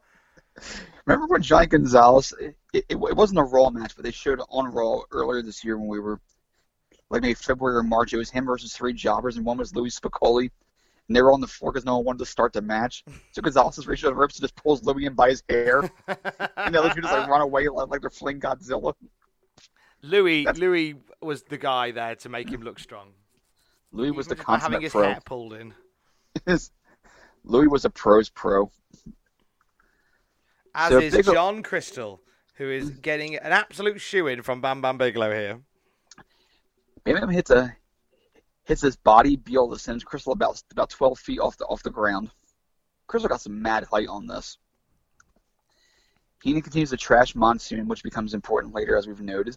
[1.06, 2.32] Remember when Johnny Gonzalez?
[2.40, 5.64] It, it, it wasn't a Raw match, but they showed it on Raw earlier this
[5.64, 6.20] year when we were
[7.10, 8.12] like maybe February or March.
[8.12, 10.50] It was him versus three jobbers, and one was Louie Spicolli.
[11.08, 13.04] And they were on the floor because no one wanted to start the match.
[13.32, 15.80] So Gonzalez is reaching out the ropes and just pulls Louie in by his hair.
[16.08, 18.94] and the other two just like run away like, like they're fleeing Godzilla.
[20.00, 23.08] Louie, Louie was the guy there to make him look strong.
[23.92, 25.02] Louie was the Even by having his pro.
[25.02, 25.74] hair pulled in.
[27.44, 28.70] Louie was a pro's pro.
[30.74, 32.20] As So is John Crystal,
[32.54, 35.60] who is getting an absolute shoe in from Bam Bam Bigelow here.
[37.04, 37.76] Bam hits a
[38.64, 42.30] hits his body Beal sends Crystal about about 12 feet off the off the ground.
[43.06, 44.56] Crystal got some mad height on this.
[46.42, 49.56] Heenan continues to trash Monsoon, which becomes important later, as we've noted.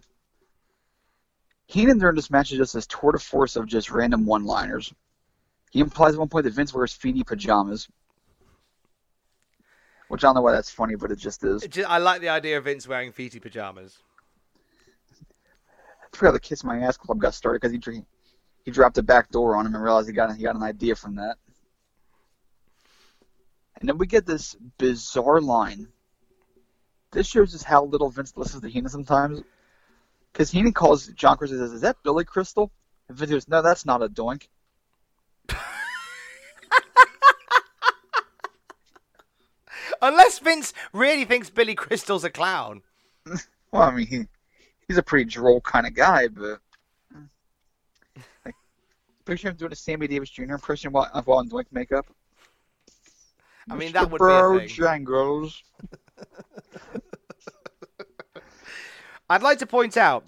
[1.66, 4.92] Heenan during this match is just this tour de force of just random one-liners.
[5.72, 7.88] He implies at one point that Vince wears feety pajamas,
[10.08, 11.66] which I don't know why that's funny, but it just is.
[11.86, 13.96] I like the idea of Vince wearing feety pajamas.
[16.12, 18.02] I forgot the Kiss My Ass Club got started because he
[18.64, 20.94] he dropped a back door on him and realized he got he got an idea
[20.94, 21.36] from that.
[23.78, 25.88] And then we get this bizarre line.
[27.12, 29.42] This shows us how little Vince listens to Heenan sometimes.
[30.32, 32.70] Because Heenan calls John Crystal and says, Is that Billy Crystal?
[33.08, 34.48] And Vince goes, No, that's not a doink.
[40.02, 42.82] Unless Vince really thinks Billy Crystal's a clown.
[43.72, 44.24] Well, I mean, he,
[44.86, 46.60] he's a pretty droll kind of guy, but.
[48.44, 48.54] Like,
[49.24, 50.44] picture him doing a Sammy Davis Jr.
[50.44, 52.06] impression while, uh, while in doink makeup.
[53.68, 53.92] I mean, Mr.
[53.94, 54.68] that would be a thing.
[54.68, 55.62] Bojangles.
[59.28, 60.24] I'd like to point out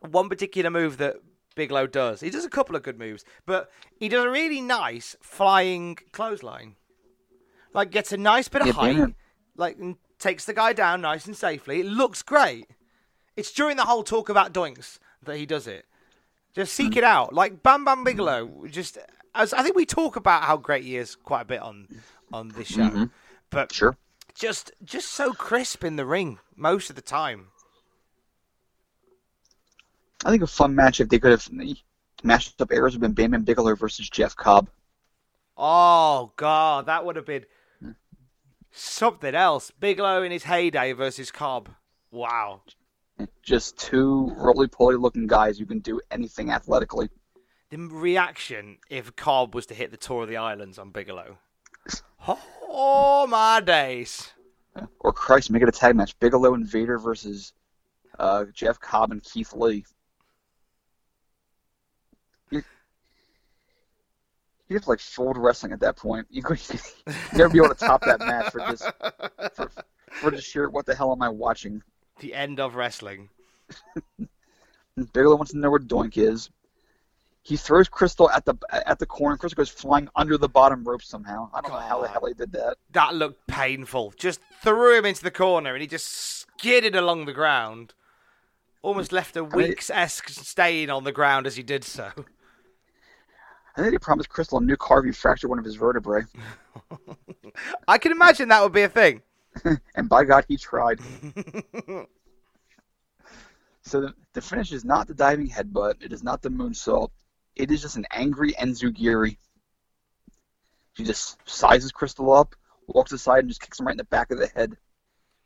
[0.00, 1.16] one particular move that
[1.54, 2.20] Bigelow does.
[2.20, 6.74] He does a couple of good moves, but he does a really nice flying clothesline.
[7.72, 9.14] Like gets a nice bit of height,
[9.56, 11.80] like and takes the guy down nice and safely.
[11.80, 12.66] It looks great.
[13.36, 15.86] It's during the whole talk about doinks that he does it.
[16.52, 17.32] Just seek it out.
[17.32, 18.98] Like Bam Bam Bigelow, just
[19.34, 21.86] as I think we talk about how great he is quite a bit on
[22.32, 22.82] on this show.
[22.82, 23.04] Mm-hmm.
[23.50, 23.96] But Sure.
[24.34, 27.48] just just so crisp in the ring most of the time.
[30.24, 31.48] I think a fun match if they could have
[32.22, 34.68] mashed up errors would have been Bam Bam Bigelow versus Jeff Cobb.
[35.56, 37.44] Oh god, that would have been
[38.70, 39.70] something else.
[39.70, 41.70] Bigelow in his heyday versus Cobb.
[42.10, 42.62] Wow.
[43.42, 47.08] Just two roly-poly looking guys who can do anything athletically.
[47.70, 51.38] The reaction if Cobb was to hit the tour of the islands on Bigelow.
[52.26, 54.32] Oh my days.
[55.00, 57.52] Or Christ, make it a tag match: Bigelow and Vader versus
[58.18, 59.84] uh, Jeff Cobb and Keith Lee.
[64.70, 66.26] You have to like fold wrestling at that point.
[66.30, 66.60] You could
[67.34, 68.84] never be able to top that match for just
[69.54, 69.70] for,
[70.12, 71.82] for just sheer what the hell am I watching?
[72.20, 73.28] The end of wrestling.
[75.12, 76.50] Bigelow wants to know where Doink is.
[77.42, 79.36] He throws Crystal at the at the corner.
[79.36, 81.50] Crystal goes flying under the bottom rope somehow.
[81.52, 82.76] I don't know how the hell he did that.
[82.92, 84.14] That looked painful.
[84.16, 87.94] Just threw him into the corner and he just skidded along the ground.
[88.82, 92.10] Almost left a Weeks esque stain on the ground as he did so.
[93.80, 96.22] I think he promised Crystal a new car if he fractured one of his vertebrae.
[97.88, 99.22] I can imagine that would be a thing.
[99.94, 101.00] And by God, he tried.
[103.82, 106.04] So the, the finish is not the diving headbutt.
[106.04, 107.08] It is not the moonsault.
[107.56, 109.36] It is just an angry Enzugiri.
[110.92, 112.54] She just sizes Crystal up,
[112.86, 114.76] walks aside, and just kicks him right in the back of the head,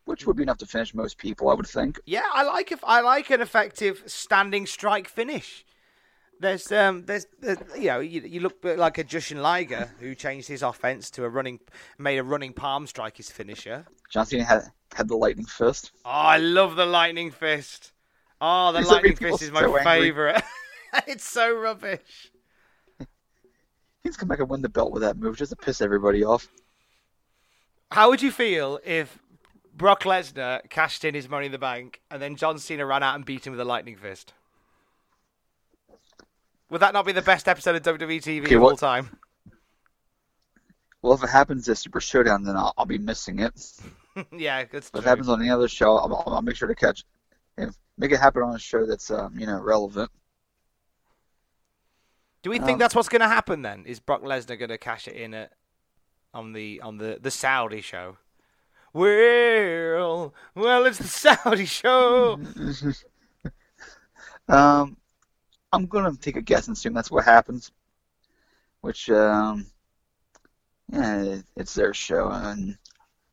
[0.05, 1.99] which would be enough to finish most people, I would think.
[2.05, 5.65] Yeah, I like if I like an effective standing strike finish.
[6.41, 10.49] There's um there's, there's you know you, you look like a Jushin Liger who changed
[10.49, 11.61] his offense to a running
[11.99, 13.87] made a running palm strike his finisher.
[14.11, 14.65] John Cena had
[14.95, 15.93] had the lightning fist.
[16.05, 17.93] Oh, I love the lightning fist.
[18.41, 20.43] Oh, the These lightning fist is my so favorite.
[21.07, 22.33] it's so rubbish.
[24.03, 26.49] He's come back and win the belt with that move just to piss everybody off.
[27.91, 29.19] How would you feel if
[29.75, 33.15] Brock Lesnar cashed in his money in the bank and then John Cena ran out
[33.15, 34.33] and beat him with a lightning fist?
[36.75, 39.17] Would that not be the best episode of WWE TV Okay, of all time?
[41.03, 43.55] Well, if it happens at Super Showdown, then I'll, I'll be missing it.
[44.37, 47.05] yeah, that's If it happens on any other show, I'll, I'll make sure to catch.
[47.57, 50.11] And make it happen on a show that's um, you know relevant.
[52.43, 53.85] Do we think Um, that's what's going to happen then?
[53.87, 55.53] Is Brock Lesnar going to cash it in at
[56.35, 58.17] on the on the the Saudi show?
[58.93, 61.05] Well, well, it's the
[61.45, 62.41] Saudi show.
[64.47, 64.99] Um,
[65.75, 67.71] I'm gonna take a guess and assume that's what happens.
[68.81, 69.67] Which, um,
[70.93, 72.77] yeah, it's their show, and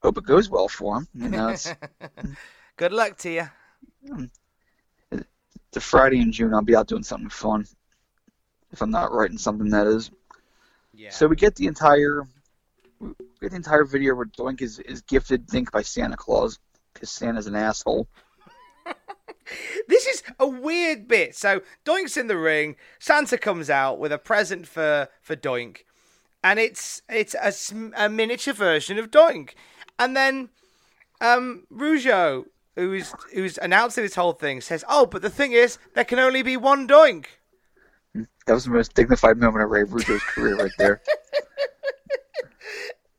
[0.01, 1.07] hope it goes well for them.
[1.13, 1.55] You know,
[2.77, 4.29] Good luck to you.
[5.11, 6.53] it's a Friday in June.
[6.53, 7.65] I'll be out doing something fun.
[8.71, 10.11] If I'm not writing something, that is.
[10.93, 11.09] Yeah.
[11.09, 12.27] So we get the entire,
[12.99, 13.09] we
[13.41, 16.59] get the entire video where Doink is, is gifted Dink by Santa Claus
[16.93, 18.07] because Santa's an asshole.
[19.87, 21.35] This is a weird bit.
[21.35, 22.75] So Doink's in the ring.
[22.99, 25.79] Santa comes out with a present for for Doink,
[26.43, 27.53] and it's it's a,
[27.97, 29.51] a miniature version of Doink.
[29.99, 30.49] And then
[31.19, 36.05] um, Rougeau, who's who's announcing this whole thing, says, "Oh, but the thing is, there
[36.05, 37.25] can only be one Doink."
[38.45, 41.01] That was the most dignified moment of Ray Rougeau's career right there.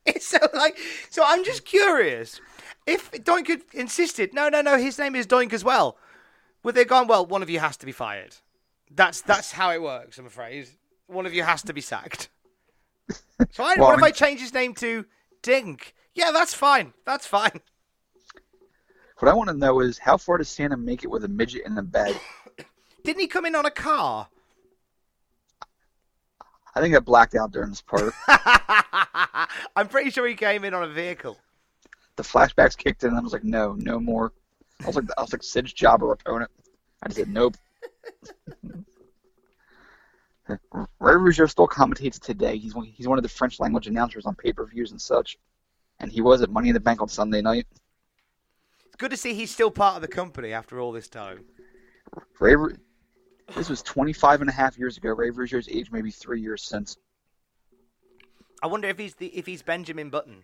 [0.05, 0.77] It's so like
[1.09, 1.23] so.
[1.25, 2.41] I'm just curious
[2.85, 5.97] if Doink had insisted, no, no, no, his name is Doink as well.
[6.63, 7.07] Would they have gone?
[7.07, 8.35] Well, one of you has to be fired.
[8.89, 10.17] That's that's how it works.
[10.17, 10.67] I'm afraid
[11.07, 12.29] one of you has to be sacked.
[13.51, 15.05] So I, Well, what if I change his name to
[15.41, 15.93] Dink?
[16.15, 16.93] Yeah, that's fine.
[17.05, 17.59] That's fine.
[19.19, 21.65] What I want to know is how far does Santa make it with a midget
[21.65, 22.15] in the bag?
[23.05, 24.27] Didn't he come in on a car?
[26.75, 28.11] I think I blacked out during this part.
[29.77, 31.37] I'm pretty sure he came in on a vehicle.
[32.17, 34.33] the flashbacks kicked in, and I was like, no, no more.
[34.81, 36.51] I was like, I was like Sid's jobber opponent.
[37.01, 37.55] I just said nope.
[40.47, 40.57] Ray
[41.13, 42.57] Rougeau still commentates today.
[42.57, 45.37] He's one, he's one of the French language announcers on pay per views and such,
[45.99, 47.65] and he was at Money in the Bank on Sunday night.
[48.85, 51.45] It's good to see he's still part of the company after all this time.
[52.39, 52.55] Ray,
[53.55, 55.09] this was 25 and a half years ago.
[55.09, 56.97] Ray Rougeau's age maybe three years since.
[58.61, 60.43] I wonder if he's the if he's Benjamin Button.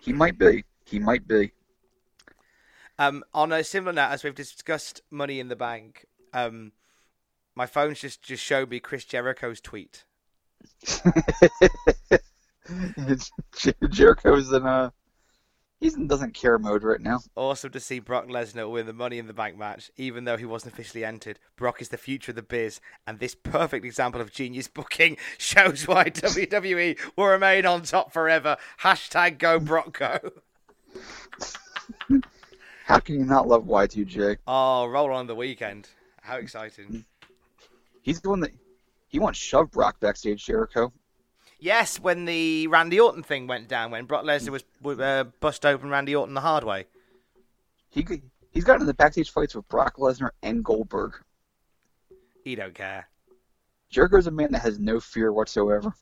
[0.00, 0.64] He might be.
[0.84, 1.52] He might be.
[2.98, 6.72] Um, on a similar note, as we've discussed Money in the Bank, um,
[7.54, 10.04] my phone's just just showed me Chris Jericho's tweet.
[13.56, 14.92] Jer- Jericho's in a
[15.80, 17.20] he's in doesn't care mode right now.
[17.36, 20.44] Awesome to see Brock Lesnar win the Money in the Bank match, even though he
[20.44, 21.38] wasn't officially entered.
[21.56, 25.86] Brock is the future of the biz, and this perfect example of genius booking shows
[25.86, 28.56] why WWE will remain on top forever.
[28.82, 30.18] Hashtag Go Brock Go.
[32.88, 34.38] How can you not love Y2J?
[34.46, 35.90] Oh, roll on the weekend!
[36.22, 37.04] How exciting!
[38.00, 38.52] He's the one that
[39.08, 40.42] he once shoved Brock backstage.
[40.46, 40.90] Jericho.
[41.60, 45.90] Yes, when the Randy Orton thing went down, when Brock Lesnar was uh, bust open
[45.90, 46.86] Randy Orton the hard way.
[47.90, 48.06] He
[48.52, 51.12] he's gotten in the backstage fights with Brock Lesnar and Goldberg.
[52.42, 53.06] He don't care.
[53.90, 55.92] Jericho's a man that has no fear whatsoever.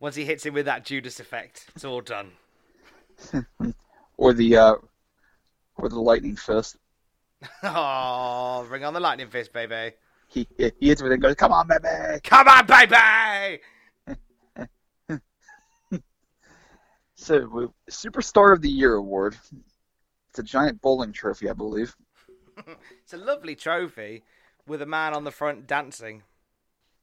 [0.00, 2.32] Once he hits him with that Judas effect, it's all done.
[4.16, 4.74] Or the uh,
[5.76, 6.76] or the lightning fist.
[7.62, 9.94] Oh, bring on the lightning fist, baby!
[10.28, 13.60] He he hits with it and goes, "Come on, baby!" Come on, baby!
[17.16, 19.36] So, we- Superstar of the Year award.
[20.30, 21.94] It's a giant bowling trophy, I believe.
[23.02, 24.22] It's a lovely trophy
[24.66, 26.22] with a man on the front dancing.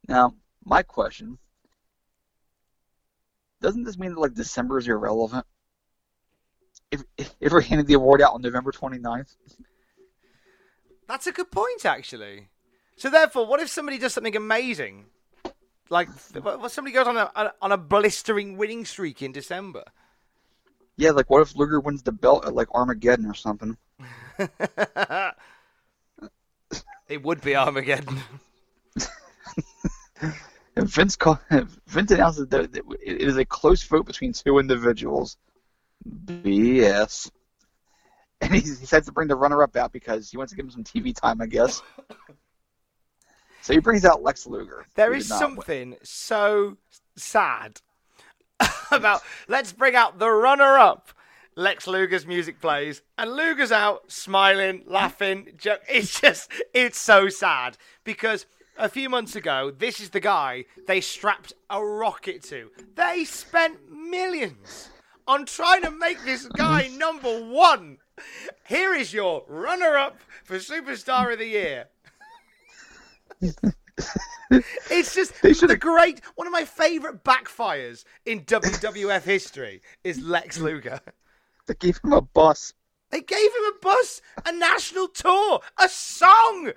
[0.07, 1.37] Now, my question:
[3.61, 5.45] Doesn't this mean that like December is irrelevant?
[6.91, 9.35] If if, if we're handing the award out on November 29th,
[11.07, 12.49] That's a good point, actually.
[12.95, 15.05] So therefore, what if somebody does something amazing,
[15.89, 16.09] like
[16.41, 19.83] what somebody goes on a on a blistering winning streak in December?
[20.97, 23.77] yeah, like what if Luger wins the belt at like Armageddon or something?
[27.07, 28.21] It would be Armageddon.
[30.77, 31.41] Vince call,
[31.87, 35.35] Vince announces that that it is a close vote between two individuals.
[36.07, 37.31] BS.
[38.41, 40.83] And he decides to bring the runner-up out because he wants to give him some
[40.83, 41.81] TV time, I guess.
[43.61, 44.85] So he brings out Lex Luger.
[44.95, 45.55] There is who is did not win.
[45.55, 46.77] something so
[47.15, 47.81] sad
[48.91, 51.09] about let's bring out the runner up.
[51.55, 55.59] Lex Luger's music plays, and Luger's out smiling, laughing.
[55.89, 58.45] It's just, it's so sad because
[58.77, 62.71] a few months ago, this is the guy they strapped a rocket to.
[62.95, 64.89] They spent millions
[65.31, 67.97] on trying to make this guy number one.
[68.67, 71.85] Here is your runner up for Superstar of the Year.
[74.89, 80.99] It's just the great one of my favorite backfires in WWF history is Lex Luger.
[81.67, 82.73] They gave him a bus.
[83.11, 86.73] They gave him a bus, a national tour, a song,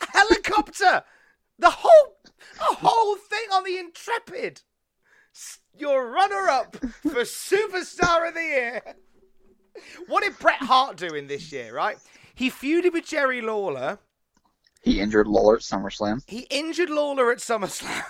[0.00, 1.02] a helicopter,
[1.58, 2.16] the whole,
[2.58, 4.60] the whole thing on the Intrepid.
[5.76, 8.82] Your runner-up for Superstar of the Year.
[10.08, 11.74] What did Bret Hart do in this year?
[11.74, 11.96] Right,
[12.34, 13.98] he feuded with Jerry Lawler.
[14.82, 16.22] He injured Lawler at SummerSlam.
[16.26, 18.02] He injured Lawler at SummerSlam.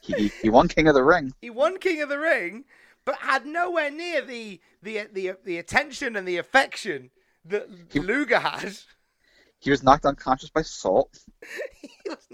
[0.00, 1.32] He he won King of the Ring.
[1.40, 2.64] He won King of the Ring,
[3.04, 7.10] but had nowhere near the the the the attention and the affection
[7.44, 8.78] that Luger had.
[9.58, 11.18] He was knocked unconscious by Salt.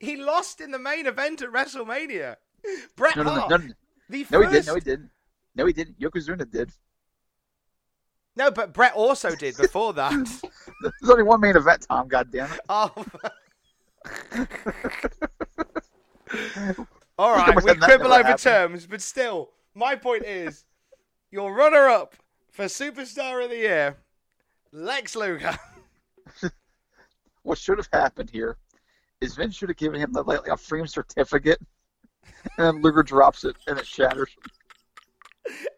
[0.00, 2.36] He, he lost in the main event at WrestleMania.
[2.96, 3.72] Bret No, no, no, Hart, no, no.
[4.08, 4.66] the No, he didn't.
[4.66, 5.10] No, he didn't.
[5.54, 6.00] No, he didn't.
[6.00, 6.70] Yokozuna did.
[8.34, 10.12] No, but Bret also did before that.
[10.82, 12.08] There's only one main event, Tom.
[12.08, 12.60] God damn it.
[12.68, 12.90] oh.
[17.18, 18.38] All right, we quibble over happened.
[18.38, 20.64] terms, but still, my point is,
[21.30, 22.14] your runner-up
[22.50, 23.98] for Superstar of the Year,
[24.72, 25.56] Lex Luger.
[27.42, 28.56] What should have happened here
[29.20, 31.60] is Vince should have given him the, like, a frame certificate,
[32.58, 34.30] and Luger drops it and it shatters.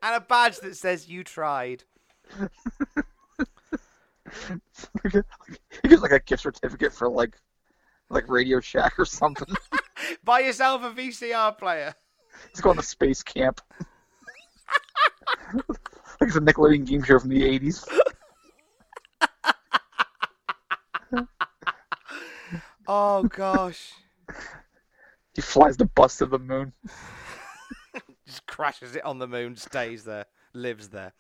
[0.03, 1.85] and a badge that says you tried.
[5.03, 7.37] he gives like a gift certificate for like
[8.11, 9.55] like Radio Shack or something.
[10.25, 11.95] Buy yourself a VCR player.
[12.51, 13.61] He's going to space camp.
[15.69, 15.79] like
[16.21, 17.87] it's a Nickelodeon game show from the '80s.
[22.87, 23.93] Oh gosh.
[25.35, 26.73] He flies the bus to the moon.
[28.27, 31.13] Just crashes it on the moon, stays there, lives there.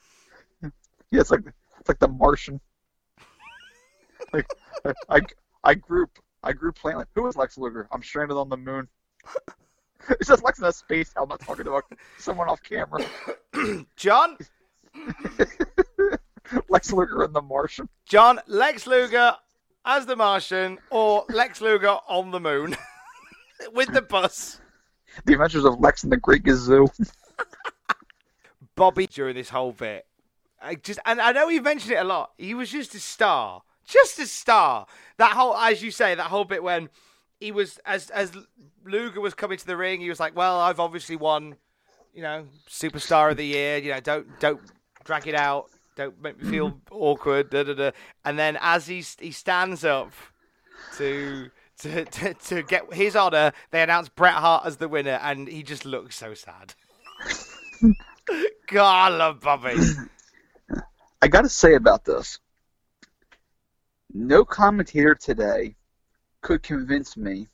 [0.62, 1.43] Yeah, it's like
[1.81, 2.61] it's like the Martian.
[4.33, 4.47] Like
[5.09, 5.21] I
[5.62, 6.07] I grew
[6.43, 7.87] I grew like who is Lex Luger?
[7.93, 8.89] I'm stranded on the moon.
[10.21, 11.81] It's just Lex in a space helmet talking to
[12.19, 13.03] someone off camera.
[13.97, 14.37] John,
[16.69, 17.89] Lex Luger and the Martian.
[18.05, 19.35] John, Lex Luger
[19.87, 22.77] as the Martian, or Lex Luger on the moon
[23.72, 24.61] with the bus.
[25.24, 26.88] The Adventures of Lex and the Great Gazoo.
[28.76, 30.07] Bobby during this whole bit.
[30.61, 32.32] I just and I know we've mentioned it a lot.
[32.38, 33.62] He was just a star.
[33.84, 34.86] Just a star.
[35.18, 36.88] That whole as you say, that whole bit when
[37.38, 38.32] he was as as
[38.84, 41.57] Luger was coming to the ring, he was like, Well, I've obviously won,
[42.12, 44.61] you know, superstar of the year, you know, don't don't
[45.05, 45.66] drag it out.
[45.96, 47.50] Don't make me feel awkward.
[47.50, 47.90] Da, da, da.
[48.24, 50.12] And then as he he stands up
[50.96, 51.50] to
[51.81, 55.62] to, to, to get his honor, they announced Bret Hart as the winner, and he
[55.62, 56.75] just looks so sad.
[58.68, 59.75] God, I love Bobby.
[61.22, 62.39] I got to say about this.
[64.12, 65.75] No commentator today
[66.41, 67.49] could convince me,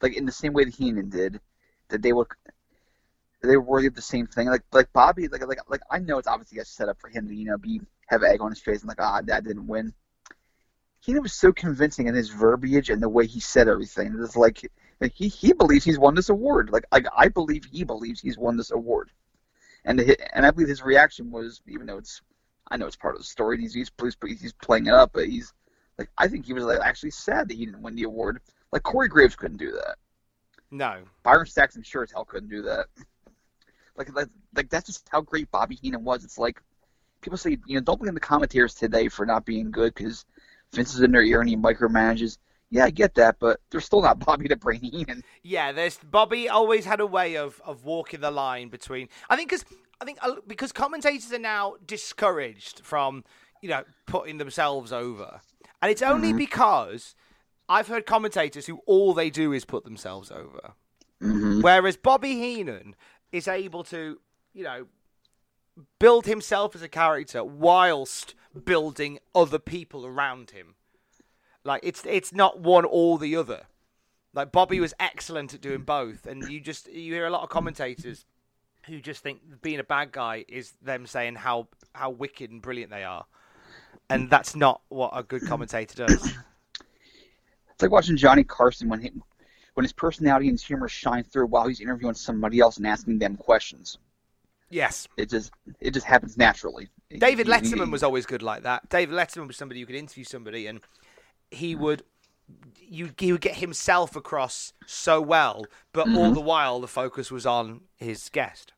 [0.00, 1.40] like in the same way that Heenan did,
[1.88, 2.28] that they were
[3.42, 4.48] they were worthy of the same thing.
[4.48, 7.34] Like like Bobby, like like like I know it's obviously a setup for him to
[7.34, 9.92] you know be have egg on his face and like ah that didn't win.
[11.00, 14.14] Heenan was so convincing in his verbiage and the way he said everything.
[14.20, 14.70] It's like,
[15.00, 16.70] like he he believes he's won this award.
[16.70, 19.10] Like like I believe he believes he's won this award.
[19.84, 19.98] And
[20.34, 22.20] and I believe his reaction was, even though it's,
[22.70, 23.56] I know it's part of the story.
[23.56, 23.90] and He's he's
[24.22, 25.54] he's, playing it up, but he's
[25.98, 28.40] like, I think he was like actually sad that he didn't win the award.
[28.70, 29.96] Like Corey Graves couldn't do that.
[30.70, 31.02] No.
[31.22, 32.86] Byron Saxton sure as hell couldn't do that.
[33.96, 36.24] Like like, like that's just how great Bobby Heenan was.
[36.24, 36.60] It's like
[37.22, 40.26] people say, you know, don't blame the commentators today for not being good because
[40.72, 42.38] Vince is in their ear and he micromanages.
[42.70, 45.24] Yeah, I get that, but they're still not Bobby the Brain Heenan.
[45.42, 49.08] Yeah, there's Bobby always had a way of, of walking the line between.
[49.28, 49.64] I think because
[50.00, 53.24] I think because commentators are now discouraged from
[53.60, 55.40] you know putting themselves over,
[55.82, 56.38] and it's only mm-hmm.
[56.38, 57.14] because
[57.68, 60.74] I've heard commentators who all they do is put themselves over,
[61.20, 61.60] mm-hmm.
[61.60, 62.94] whereas Bobby Heenan
[63.32, 64.20] is able to
[64.54, 64.86] you know
[65.98, 70.74] build himself as a character whilst building other people around him.
[71.64, 73.64] Like it's it's not one or the other.
[74.32, 77.50] Like Bobby was excellent at doing both, and you just you hear a lot of
[77.50, 78.24] commentators
[78.86, 82.90] who just think being a bad guy is them saying how how wicked and brilliant
[82.90, 83.26] they are,
[84.08, 86.32] and that's not what a good commentator does.
[87.72, 89.10] It's like watching Johnny Carson when he,
[89.74, 93.18] when his personality and his humor shine through while he's interviewing somebody else and asking
[93.18, 93.98] them questions.
[94.70, 95.50] Yes, It just
[95.80, 96.88] it just happens naturally.
[97.10, 98.88] David Letterman was always good like that.
[98.88, 100.80] David Letterman was somebody who could interview somebody and
[101.50, 102.04] he would
[102.78, 106.34] you he would get himself across so well, but all mm-hmm.
[106.34, 108.72] the while the focus was on his guest.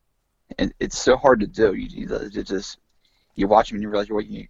[0.57, 1.73] and it's so hard to do.
[1.73, 2.79] You, you just
[3.35, 4.47] you watch him and you realize you're you,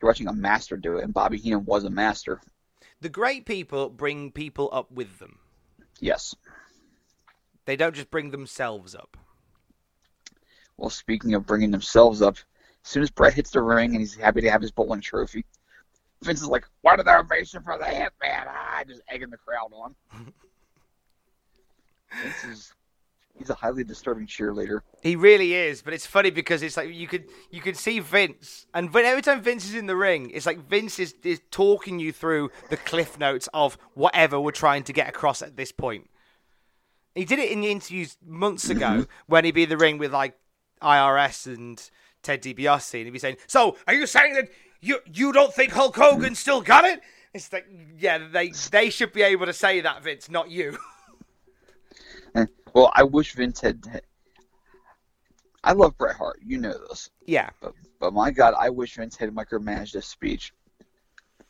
[0.00, 2.40] you're watching a master do it, and Bobby Heenan was a master.
[3.00, 5.38] The great people bring people up with them.
[6.00, 6.34] Yes.
[7.66, 9.16] They don't just bring themselves up.
[10.76, 14.14] Well, speaking of bringing themselves up, as soon as Bret hits the ring and he's
[14.14, 15.44] happy to have his bowling trophy,
[16.22, 19.94] Vince is like, "What an ovation for the Hitman!" Ah, just egging the crowd on.
[22.22, 22.72] Vince is
[23.36, 24.80] he's a highly disturbing cheerleader.
[25.02, 28.66] He really is, but it's funny because it's like you could you could see Vince,
[28.74, 31.98] and when, every time Vince is in the ring, it's like Vince is, is talking
[31.98, 36.08] you through the cliff notes of whatever we're trying to get across at this point.
[37.14, 40.12] He did it in the interviews months ago when he'd be in the ring with
[40.12, 40.36] like
[40.84, 41.90] IRS and
[42.22, 44.48] Ted DiBiase, and he'd be saying, "So, are you saying that
[44.80, 47.00] you you don't think Hulk Hogan still got it?"
[47.32, 47.66] It's like,
[47.98, 50.78] yeah, they they should be able to say that, Vince, not you.
[52.74, 54.02] Well, I wish Vince had.
[55.62, 56.40] I love Bret Hart.
[56.44, 57.08] You know this.
[57.24, 60.52] yeah, But, but my God, I wish Vince had micromanaged this speech.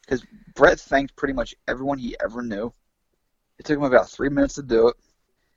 [0.02, 0.24] Because
[0.54, 2.72] Bret thanked pretty much everyone he ever knew.
[3.58, 4.96] It took him about three minutes to do it.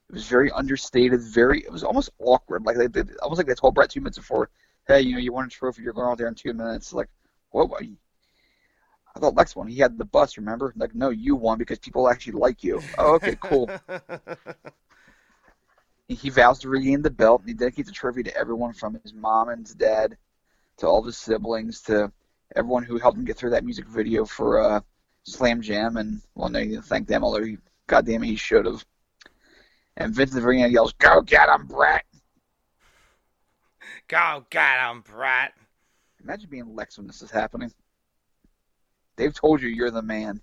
[0.09, 1.59] It was very understated, very.
[1.61, 2.63] It was almost awkward.
[2.65, 4.49] Like they, they almost like they told Bret two minutes before,
[4.87, 5.81] "Hey, you know, you won a trophy.
[5.83, 7.09] You're going out there in two minutes." Like,
[7.51, 7.69] what?
[9.17, 9.67] I thought Lex won.
[9.67, 10.37] He had the bus.
[10.37, 10.73] Remember?
[10.77, 12.81] Like, no, you won because people actually like you.
[12.97, 13.69] Oh, okay, cool.
[16.07, 17.41] He- vows to regain the belt.
[17.41, 20.15] And he dedicates the trophy to everyone from his mom and his dad
[20.77, 22.11] to all of his siblings to
[22.55, 24.79] everyone who helped him get through that music video for uh,
[25.23, 25.97] Slam Jam.
[25.97, 28.85] And, well, no, he didn't thank them, although he, goddamn it, he should have.
[29.97, 32.05] And Vince very yells, Go get him, Bret!
[34.07, 35.53] go get him, Bret.
[36.23, 37.71] Imagine being Lex when this is happening.
[39.15, 40.39] They've told you you're the man.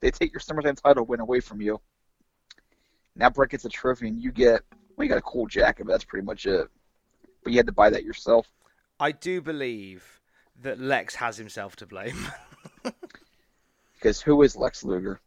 [0.00, 1.80] They take your SummerSlam title win away from you.
[3.14, 4.62] Now Bret gets a trophy and you get,
[4.96, 6.68] well, you got a cool jacket, but that's pretty much it.
[7.44, 8.46] But you had to buy that yourself.
[8.98, 10.20] I do believe
[10.62, 12.16] that Lex has himself to blame.
[13.94, 15.20] Because who is Lex Luger?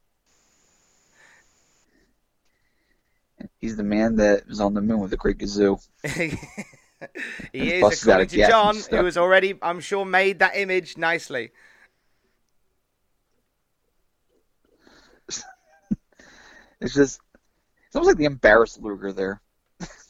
[3.58, 5.80] He's the man that was on the moon with the Great Gazoo.
[6.04, 6.38] he
[7.54, 11.52] is, according to John, who has already, I'm sure, made that image nicely.
[16.82, 17.20] It's just,
[17.88, 19.42] it's almost like the embarrassed Luger there.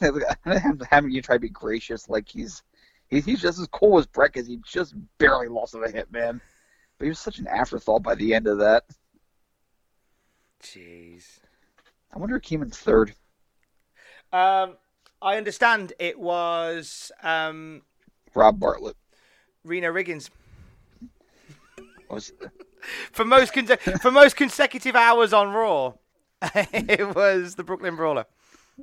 [0.88, 2.62] Having you try to be gracious, like he's,
[3.08, 6.40] he, he's just as cool as Bret because he just barely lost to the Hitman.
[6.96, 8.84] But he was such an afterthought by the end of that.
[10.62, 11.40] Jeez.
[12.12, 13.14] I wonder who came in third.
[14.32, 14.76] Um,
[15.22, 17.82] I understand it was um,
[18.34, 18.96] Rob Bartlett
[19.64, 20.30] Reno Riggins
[22.08, 22.32] was.
[23.12, 23.66] for most con-
[24.00, 25.94] for most consecutive hours on Raw.
[26.54, 28.26] it was the Brooklyn Brawler.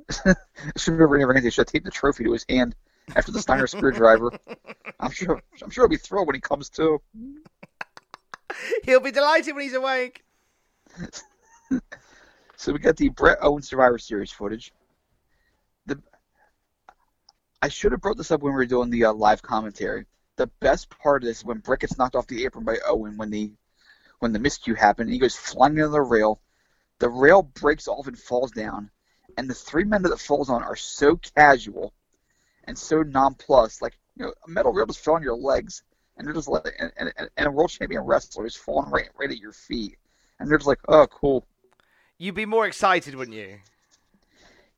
[0.76, 2.74] should be remembering they should tape the trophy to his hand
[3.16, 4.30] after the Steiner screwdriver.
[5.00, 5.42] I'm sure.
[5.62, 7.00] I'm sure he'll be thrilled when he comes to.
[8.84, 10.24] He'll be delighted when he's awake.
[12.58, 14.72] So we got the Bret Owen Survivor Series footage.
[15.86, 16.02] The
[17.62, 20.06] I should have brought this up when we were doing the uh, live commentary.
[20.34, 23.16] The best part of this is when Bret gets knocked off the apron by Owen
[23.16, 23.52] when the
[24.18, 25.08] when the miscue happened.
[25.08, 26.40] He goes flying into the rail.
[26.98, 28.90] The rail breaks off and falls down,
[29.36, 31.94] and the three men that it falls on are so casual
[32.64, 33.82] and so nonplussed.
[33.82, 35.84] Like you know, a metal rail just fell on your legs,
[36.16, 39.30] and they're just like, and, and, and a world champion wrestler is falling right right
[39.30, 39.96] at your feet,
[40.40, 41.46] and they're just like, oh, cool.
[42.18, 43.58] You'd be more excited, wouldn't you?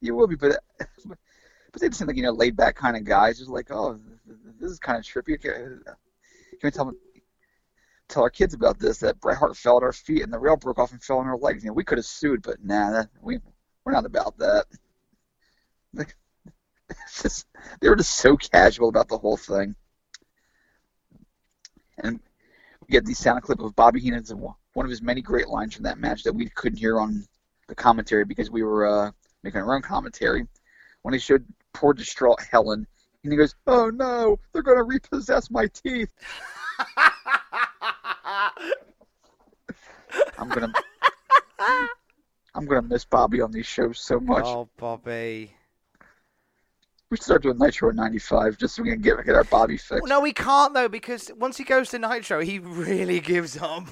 [0.03, 0.62] You will be, but
[1.07, 3.38] but they just seem like you know laid back kind of guys.
[3.38, 3.99] Just like, oh,
[4.61, 5.41] this is kind of trippy.
[5.41, 5.82] Can
[6.62, 6.93] we tell
[8.09, 8.99] tell our kids about this?
[8.99, 11.26] That Bret Hart fell at our feet and the rail broke off and fell on
[11.26, 11.62] our legs.
[11.62, 13.38] You know, we could have sued, but nah, we
[13.84, 14.66] we're not about that.
[15.95, 16.14] Like,
[17.22, 17.47] just,
[17.80, 19.74] they were just so casual about the whole thing.
[21.99, 22.20] And
[22.80, 25.84] we get the sound clip of Bobby Heenan's one of his many great lines from
[25.84, 27.26] that match that we couldn't hear on
[27.70, 29.10] the commentary because we were uh,
[29.42, 30.46] making our own commentary.
[31.02, 32.86] When he showed poor distraught Helen,
[33.24, 36.12] and he goes, "Oh no, they're going to repossess my teeth."
[40.38, 40.72] I'm gonna
[42.54, 44.44] I'm gonna miss Bobby on these shows so much.
[44.44, 45.54] Oh, Bobby.
[47.10, 49.76] We should start doing Nitro in '95 just so we can get get our Bobby
[49.76, 50.02] fixed.
[50.02, 53.86] Well, no, we can't though because once he goes to Nitro, he really gives up.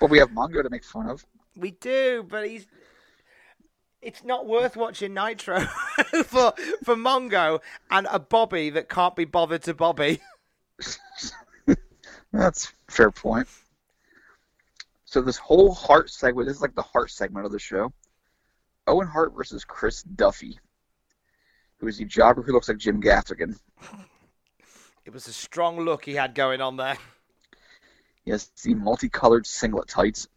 [0.00, 1.24] But we have Mongo to make fun of.
[1.56, 2.66] We do, but he's.
[4.02, 5.60] It's not worth watching Nitro
[6.24, 6.52] for
[6.84, 10.20] for Mongo and a Bobby that can't be bothered to Bobby.
[12.32, 13.48] That's fair point.
[15.04, 17.92] So this whole Hart segment, this is like the heart segment of the show.
[18.86, 20.58] Owen Hart versus Chris Duffy,
[21.78, 23.56] who is the jobber who looks like Jim Gaffigan.
[25.04, 26.98] It was a strong look he had going on there.
[28.24, 30.28] He has the multicolored singlet tights.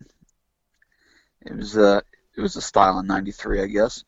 [1.41, 2.01] It was uh,
[2.35, 4.03] it was a style in '93, I guess.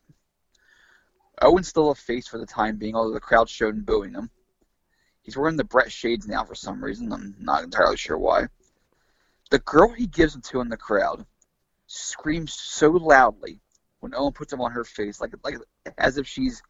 [1.42, 4.30] Owen's still a face for the time being, although the crowd showed booing him.
[5.22, 7.12] He's wearing the Bret shades now for some reason.
[7.12, 8.48] I'm not entirely sure why.
[9.50, 11.24] The girl he gives them to in the crowd
[11.86, 13.60] screams so loudly
[14.00, 15.56] when Owen puts them on her face, like like
[15.98, 16.62] as if she's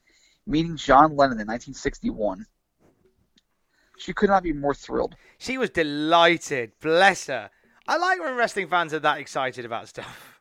[0.46, 2.46] meeting John Lennon in 1961.
[3.98, 5.14] She could not be more thrilled.
[5.36, 6.72] She was delighted.
[6.80, 7.50] Bless her.
[7.86, 10.39] I like when wrestling fans are that excited about stuff.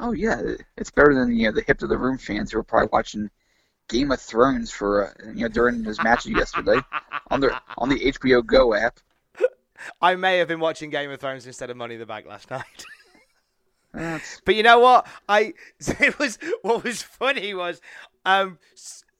[0.00, 0.40] Oh yeah,
[0.76, 3.30] it's better than you know the hip to the room fans who were probably watching
[3.88, 6.80] Game of Thrones for uh, you know during his match yesterday
[7.30, 8.98] on the on the HBO Go app.
[10.00, 12.50] I may have been watching Game of Thrones instead of Money in the Bank last
[12.50, 12.84] night.
[13.92, 15.06] That's, But you know what?
[15.28, 17.80] I it was what was funny was
[18.24, 18.58] um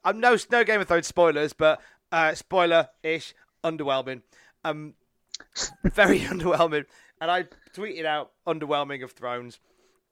[0.04, 1.80] I'm no no Game of Thrones spoilers, but
[2.12, 4.22] uh spoiler ish underwhelming.
[4.64, 4.94] Um
[5.84, 6.84] very underwhelming.
[7.20, 9.58] And I tweeted out underwhelming of Thrones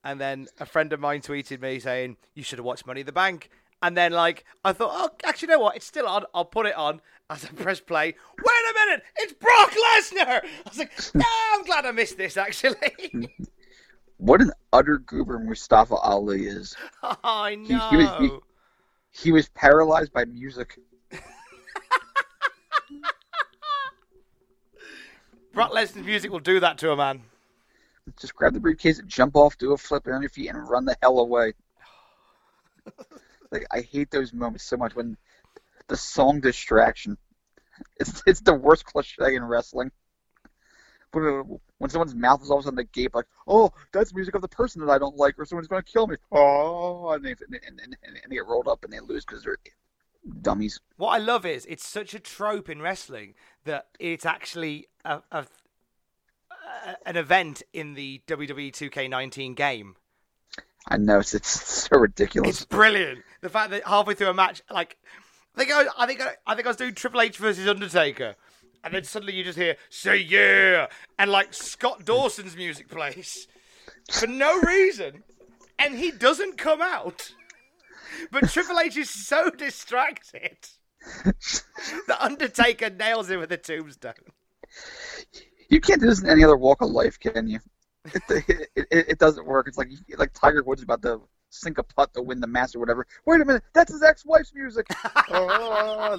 [0.05, 3.07] and then a friend of mine tweeted me saying you should have watched Money in
[3.07, 3.51] the Bank.
[3.83, 6.67] And then like I thought, oh actually you know what, it's still on, I'll put
[6.67, 8.07] it on as I press play.
[8.07, 10.41] Wait a minute, it's Brock Lesnar!
[10.45, 11.23] I was like, yeah,
[11.55, 12.77] I'm glad I missed this actually.
[14.17, 16.77] what an utter goober Mustafa Ali is.
[17.03, 17.89] I he know.
[17.93, 18.39] was- he-
[19.11, 20.79] He was paralyzed by music.
[25.53, 27.23] Brock Lesnar's music will do that to a man.
[28.21, 30.85] Just grab the briefcase, and jump off, do a flip on your feet, and run
[30.85, 31.55] the hell away.
[33.53, 35.17] like I hate those moments so much when
[35.89, 37.19] the song distraction.
[37.97, 39.91] It's it's the worst cliche in wrestling.
[41.13, 44.43] When when someone's mouth is all of a sudden agape, like, "Oh, that's music of
[44.43, 47.31] the person that I don't like, or someone's going to kill me." Oh, and they
[47.31, 49.57] and, and, and, and they get rolled up and they lose because they're
[50.43, 50.81] dummies.
[50.97, 53.35] What I love is it's such a trope in wrestling
[53.65, 55.47] that it's actually a, a-
[57.05, 59.97] an event in the WWE 2K19 game.
[60.87, 62.49] I know it's it's so ridiculous.
[62.49, 63.21] It's brilliant.
[63.41, 64.97] The fact that halfway through a match, like
[65.55, 68.37] I think I, I think I, I think I was doing Triple H versus Undertaker,
[68.83, 70.87] and then suddenly you just hear "Say yeah"
[71.19, 73.49] and like Scott Dawson's music plays
[74.11, 75.25] for no reason,
[75.79, 77.33] and he doesn't come out.
[78.31, 80.57] But Triple H is so distracted
[81.25, 84.15] that Undertaker nails him with a tombstone.
[85.69, 87.59] You can't do this in any other walk of life, can you?
[88.07, 89.69] It, it, it, it doesn't work.
[89.69, 92.79] It's like like Tiger Woods about to sink a putt to win the match or
[92.81, 93.07] whatever.
[93.27, 94.87] Wait a minute, that's his ex-wife's music.
[95.31, 96.19] oh,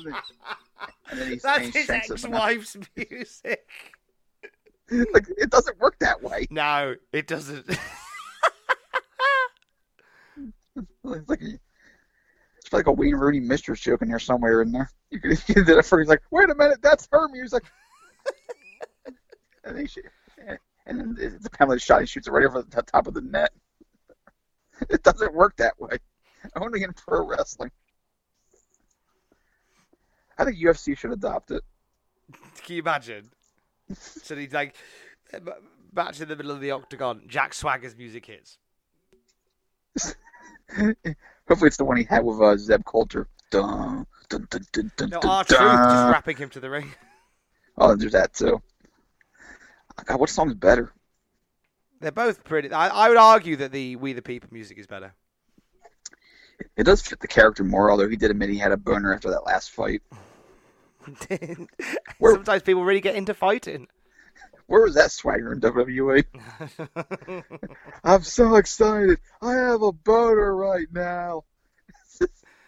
[1.11, 3.67] and then- he, That's he his ex-wife's music.
[5.13, 6.47] Like it doesn't work that way.
[6.49, 7.63] No, it doesn't.
[10.75, 14.89] It's like it's like a Wayne Rooney mistress joke in there somewhere in there.
[15.11, 17.63] You could you did it for he's like, wait a minute, that's her music.
[19.63, 20.01] And then she,
[20.85, 22.01] and then it's a penalty shot.
[22.01, 23.51] He shoots it right over the top of the net.
[24.89, 25.97] It doesn't work that way.
[26.55, 27.69] Only in pro wrestling.
[30.37, 31.61] I think UFC should adopt it.
[32.63, 33.29] Can you imagine?
[33.93, 34.75] so he's like,
[35.93, 37.23] match in the middle of the octagon.
[37.27, 38.57] Jack Swagger's music hits.
[40.69, 43.27] Hopefully, it's the one he had with uh, Zeb Colter.
[43.51, 45.89] Dun, dun, dun, dun, dun, No, dun, our truth dun.
[45.89, 46.93] just wrapping him to the ring.
[47.77, 48.61] Oh, there's that too.
[49.99, 50.91] Oh, God, what song's better?
[51.99, 52.71] They're both pretty.
[52.71, 55.13] I, I would argue that the We the People music is better.
[56.77, 59.29] It does fit the character more, although he did admit he had a boner after
[59.31, 60.01] that last fight.
[62.19, 63.87] Where- Sometimes people really get into fighting.
[64.67, 66.23] Where was that swagger in WWE?
[68.03, 69.19] I'm so excited.
[69.41, 71.43] I have a boner right now.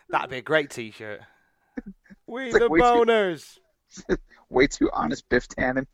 [0.10, 1.22] That'd be a great T-shirt.
[2.28, 3.58] We It's like the too- boners.
[4.50, 5.86] Way too honest, Biff Tannen.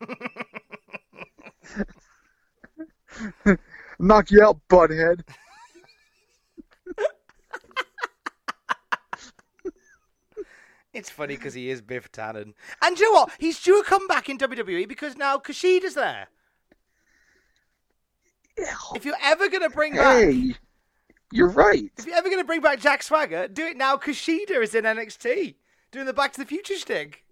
[3.98, 5.22] Knock you out, butthead.
[10.92, 12.54] It's funny because he is Biff Tannen.
[12.80, 13.30] And you know what?
[13.38, 16.28] He's due a comeback in WWE because now Kushida's there.
[18.94, 20.54] If you're ever gonna bring back, Hey,
[21.30, 21.90] you're right.
[21.98, 23.96] if you're ever gonna bring back Jack Swagger, do it now.
[23.98, 25.56] Kushida is in NXT
[25.92, 27.25] doing the Back to the Future stick.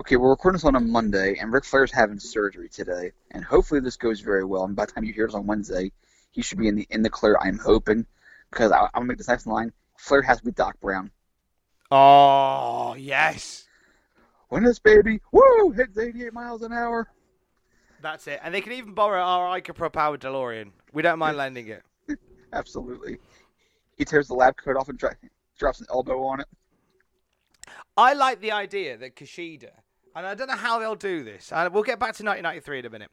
[0.00, 3.78] Okay, we're recording this on a Monday, and Ric Flair's having surgery today, and hopefully
[3.80, 4.64] this goes very well.
[4.64, 5.92] And by the time you hear this on Wednesday,
[6.30, 7.36] he should be in the in the clear.
[7.40, 8.06] I'm hoping
[8.50, 9.72] because I, I'm gonna make this next line.
[9.98, 11.10] Flair has to be Doc Brown.
[11.90, 13.66] Oh yes,
[14.50, 15.20] Win this baby!
[15.30, 15.70] Woo!
[15.70, 17.08] Hits 88 miles an hour.
[18.00, 18.40] that's it.
[18.42, 20.72] And they can even borrow our Ica Pro powered DeLorean.
[20.92, 21.82] We don't mind lending it.
[22.52, 23.18] Absolutely.
[23.96, 25.10] He tears the lab coat off and dro-
[25.58, 26.46] drops an elbow on it.
[27.96, 29.70] I like the idea that Kushida,
[30.14, 31.50] and I don't know how they'll do this.
[31.50, 33.10] We'll get back to 1993 in a minute.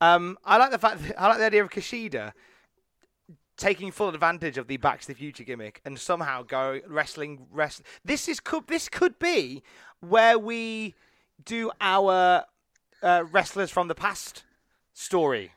[0.00, 1.02] Um, I like the fact.
[1.02, 2.32] That, I like the idea of Kushida
[3.56, 7.46] taking full advantage of the Back to the Future gimmick and somehow go wrestling.
[7.50, 7.82] Rest.
[8.04, 8.66] This is could.
[8.66, 9.62] This could be
[10.00, 10.94] where we
[11.44, 12.44] do our
[13.02, 14.44] uh, wrestlers from the past
[14.92, 15.52] story.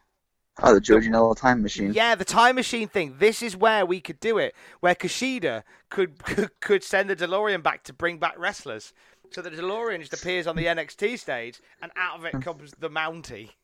[0.61, 1.93] Oh, the Joe Janela time machine.
[1.93, 3.15] Yeah, the time machine thing.
[3.19, 4.55] This is where we could do it.
[4.79, 8.93] Where Kushida could could, could send the DeLorean back to bring back wrestlers.
[9.31, 12.89] So the DeLorean just appears on the NXT stage, and out of it comes the
[12.89, 13.51] Mountie.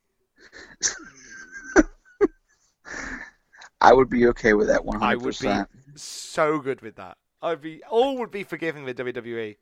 [3.82, 5.02] I would be okay with that 100%.
[5.02, 5.52] I would be
[5.96, 7.18] so good with that.
[7.42, 9.58] I'd be all would be forgiving with WWE.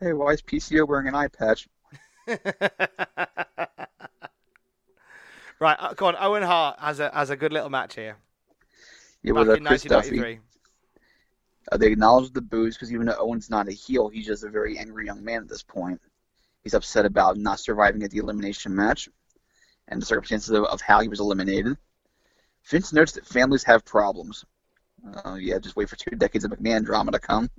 [0.00, 1.68] Hey, why is PCO wearing an eye patch?
[2.26, 2.40] right,
[5.78, 6.16] uh, go on.
[6.18, 8.16] Owen Hart has a has a good little match here.
[9.22, 10.40] Yeah, Back with uh, in Chris Duffy.
[11.70, 11.72] 1993.
[11.72, 14.50] Uh, they acknowledge the booze because even though Owen's not a heel, he's just a
[14.50, 16.00] very angry young man at this point.
[16.62, 19.08] He's upset about not surviving at the elimination match
[19.88, 21.76] and the circumstances of, of how he was eliminated.
[22.64, 24.44] Vince notes that families have problems.
[25.24, 27.50] Oh, yeah, just wait for two decades of McMahon drama to come.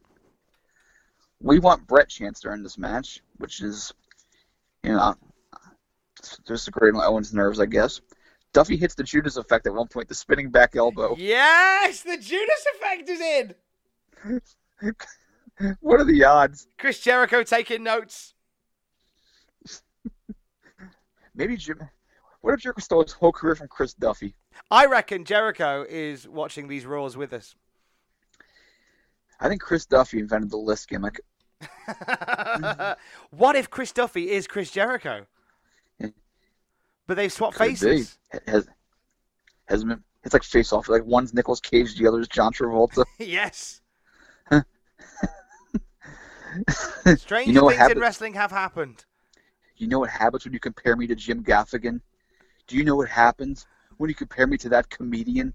[1.41, 3.93] We want Bret chance during this match, which is,
[4.81, 5.15] you know,
[6.47, 7.99] just on Owen's nerves, I guess.
[8.53, 11.15] Duffy hits the Judas effect at one point, the spinning back elbow.
[11.17, 13.55] Yes, the Judas effect is in.
[15.81, 16.67] What are the odds?
[16.79, 18.33] Chris Jericho taking notes.
[21.35, 21.79] Maybe Jim.
[22.41, 24.33] What if Jericho stole his whole career from Chris Duffy?
[24.71, 27.55] I reckon Jericho is watching these Raws with us.
[29.39, 31.21] I think Chris Duffy invented the list gimmick.
[33.29, 35.27] what if Chris Duffy is Chris Jericho?
[37.05, 38.17] But they've swapped Could faces.
[38.47, 38.67] Has
[39.65, 40.03] has been.
[40.23, 40.87] It's like face off.
[40.87, 43.03] Like one's Nicolas Cage, the other's John Travolta.
[43.19, 43.81] yes.
[47.05, 47.17] Huh.
[47.17, 49.03] Stranger You know things in wrestling have happened.
[49.75, 51.99] You know what happens when you compare me to Jim Gaffigan?
[52.67, 53.65] Do you know what happens
[53.97, 55.53] when you compare me to that comedian?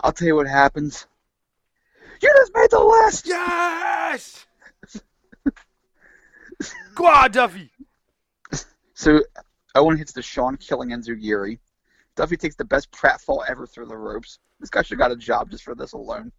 [0.00, 1.06] I'll tell you what happens.
[2.20, 3.26] You just made the list.
[3.26, 4.46] Yes!
[6.94, 7.70] Go on, Duffy.
[8.92, 9.22] So
[9.74, 11.58] Owen hits the Sean killing Enzuigiri.
[12.16, 14.38] Duffy takes the best pratfall ever through the ropes.
[14.60, 16.30] This guy should have got a job just for this alone.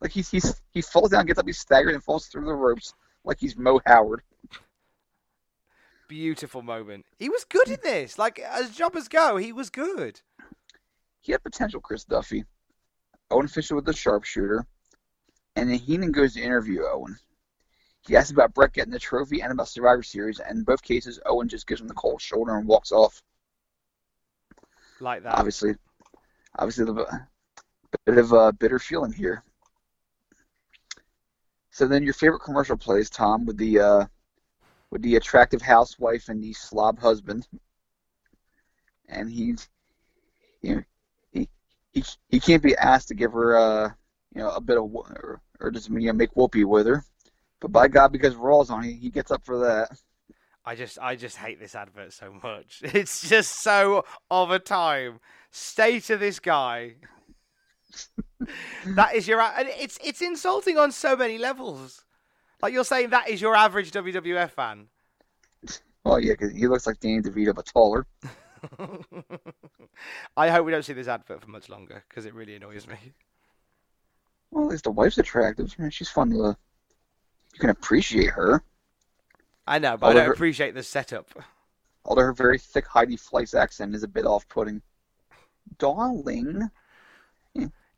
[0.00, 2.94] Like he's he's he falls down, gets up, he's staggered, and falls through the ropes
[3.24, 4.22] like he's Mo Howard.
[6.08, 7.04] Beautiful moment.
[7.18, 8.18] He was good in this.
[8.18, 10.22] Like, as jobbers go, he was good.
[11.20, 12.44] He had potential, Chris Duffy.
[13.30, 14.64] Owen Fisher with the sharpshooter,
[15.54, 17.18] and then Heenan goes to interview Owen.
[18.06, 21.20] He asks about Bret getting the trophy and about Survivor Series, and in both cases,
[21.26, 23.20] Owen just gives him the cold shoulder and walks off.
[25.00, 25.36] Like that.
[25.36, 25.74] obviously,
[26.58, 27.26] obviously the
[28.06, 29.44] bit of a bitter feeling here.
[31.78, 34.06] So then, your favorite commercial plays, Tom, with the uh,
[34.90, 37.46] with the attractive housewife and the slob husband,
[39.08, 39.68] and he's
[40.60, 40.82] you know,
[41.30, 41.48] he
[41.92, 43.90] he he can't be asked to give her uh
[44.34, 47.04] you know a bit of or, or just you know make whoopee with her,
[47.60, 49.96] but by God, because Raw's on, he, he gets up for that.
[50.64, 52.80] I just I just hate this advert so much.
[52.82, 55.20] It's just so of a time.
[55.52, 56.96] Stay to this guy.
[58.86, 62.04] That is your and it's it's insulting on so many levels.
[62.62, 64.88] Like you're saying that is your average WWF fan.
[66.04, 68.06] Well, yeah, 'cause he looks like Danny DeVito but taller.
[70.36, 72.96] I hope we don't see this advert for much longer because it really annoys me.
[74.50, 75.74] Well, at least the wife's attractive.
[75.78, 76.42] I mean, she's fun to.
[76.42, 76.54] Uh,
[77.54, 78.62] you can appreciate her.
[79.66, 81.28] I know, but I don't her- appreciate the setup.
[82.04, 84.80] although her very thick Heidi Fleiss accent is a bit off-putting.
[85.78, 86.70] Darling,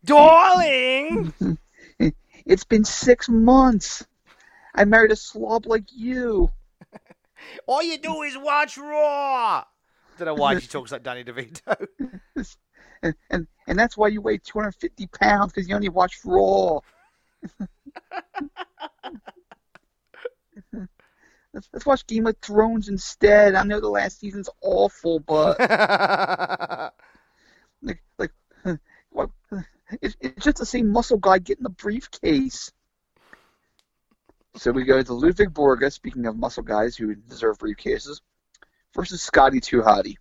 [0.04, 1.32] Darling!
[2.46, 4.06] it's been six months.
[4.74, 6.50] I married a slob like you.
[7.66, 9.58] All you do is watch Raw!
[9.58, 9.64] I
[10.18, 11.86] don't know why she talks like Danny DeVito.
[13.02, 16.80] And, and, and that's why you weigh 250 pounds, because you only watch Raw.
[21.52, 23.54] let's, let's watch Game of Thrones instead.
[23.54, 25.58] I know the last season's awful, but
[27.82, 28.32] like, like
[29.08, 29.30] what?
[30.00, 32.72] It's, it's just the same muscle guy getting the briefcase.
[34.56, 38.20] So we go to Ludwig Borga, speaking of muscle guys who deserve briefcases,
[38.94, 40.16] versus Scotty Hottie.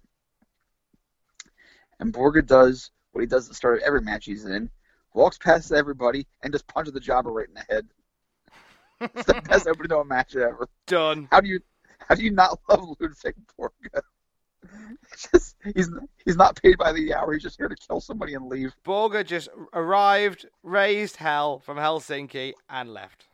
[1.99, 4.69] And Borga does what he does at the start of every match he's in,
[5.13, 7.87] walks past everybody, and just punches the jobber right in the head.
[9.01, 10.69] it's the best opening to a match ever.
[10.87, 11.27] Done.
[11.31, 11.59] How do you
[12.07, 14.01] how do you not love Ludwig Borga?
[15.11, 15.89] It's just, he's
[16.25, 17.33] he's not paid by the hour.
[17.33, 18.75] He's just here to kill somebody and leave.
[18.85, 23.27] Borga just arrived, raised hell from Helsinki, and left.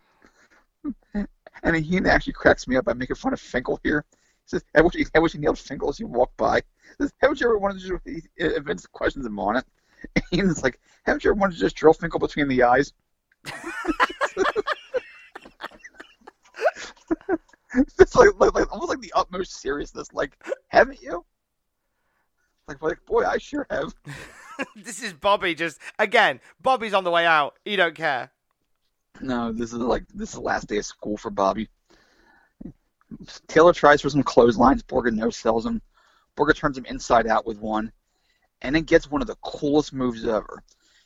[1.64, 4.04] And he actually cracks me up by making fun of Finkel here.
[4.12, 4.18] He
[4.48, 7.14] says, "I wish you, I wish you nailed Finkel as you walk by." He says,
[7.20, 9.66] haven't you ever wanted to just he questions him on it?
[10.32, 12.94] And he's like, "Haven't you ever wanted to just drill Finkel between the eyes?"
[18.00, 20.14] it's like, like, like almost like the utmost seriousness.
[20.14, 21.26] Like, haven't you?
[22.68, 23.94] Like, like boy, I sure have.
[24.76, 26.40] this is Bobby just again.
[26.62, 27.56] Bobby's on the way out.
[27.64, 28.32] He don't care.
[29.22, 31.70] No, this is like this is the last day of school for Bobby.
[33.48, 34.84] Taylor tries for some clotheslines.
[34.84, 35.82] Borga no sells him.
[36.36, 37.92] Borga turns him inside out with one,
[38.62, 40.64] and then gets one of the coolest moves ever.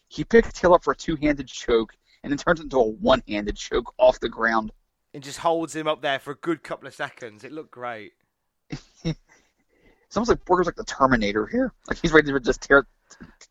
[0.08, 3.56] He picks Taylor up for a two-handed choke, and then turns it into a one-handed
[3.56, 4.72] choke off the ground.
[5.14, 7.44] And just holds him up there for a good couple of seconds.
[7.44, 8.14] It looked great.
[10.08, 11.72] It's almost like Borga's like the Terminator here.
[11.88, 12.88] Like he's ready to just tear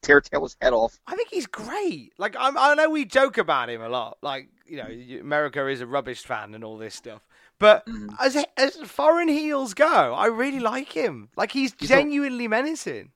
[0.02, 0.98] tear Taylor's head off.
[1.06, 2.12] I think he's great.
[2.18, 4.18] Like I'm, I know we joke about him a lot.
[4.22, 7.24] Like you know, America is a rubbish fan and all this stuff.
[7.60, 8.12] But Mm.
[8.18, 11.28] as as foreign heels go, I really like him.
[11.36, 13.12] Like he's, He's a- genuinely menacing.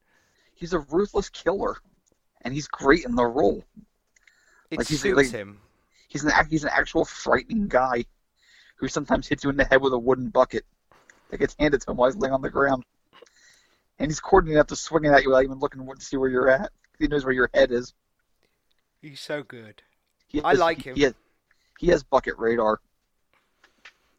[0.55, 1.79] He's a ruthless killer,
[2.43, 3.65] and he's great in the role.
[4.71, 5.59] It Like, suits like- him.
[6.07, 8.05] He's an he's an actual frightening guy
[8.83, 10.65] who sometimes hits you in the head with a wooden bucket
[11.31, 12.83] that gets handed to him while he's laying on the ground.
[14.01, 16.29] And he's coordinated enough to swing it at you without even looking to see where
[16.29, 16.73] you're at.
[16.99, 17.95] He knows where your head is.
[19.01, 19.83] He's so good.
[20.27, 20.97] He I like him.
[20.97, 21.15] He has,
[21.79, 22.81] he has bucket radar,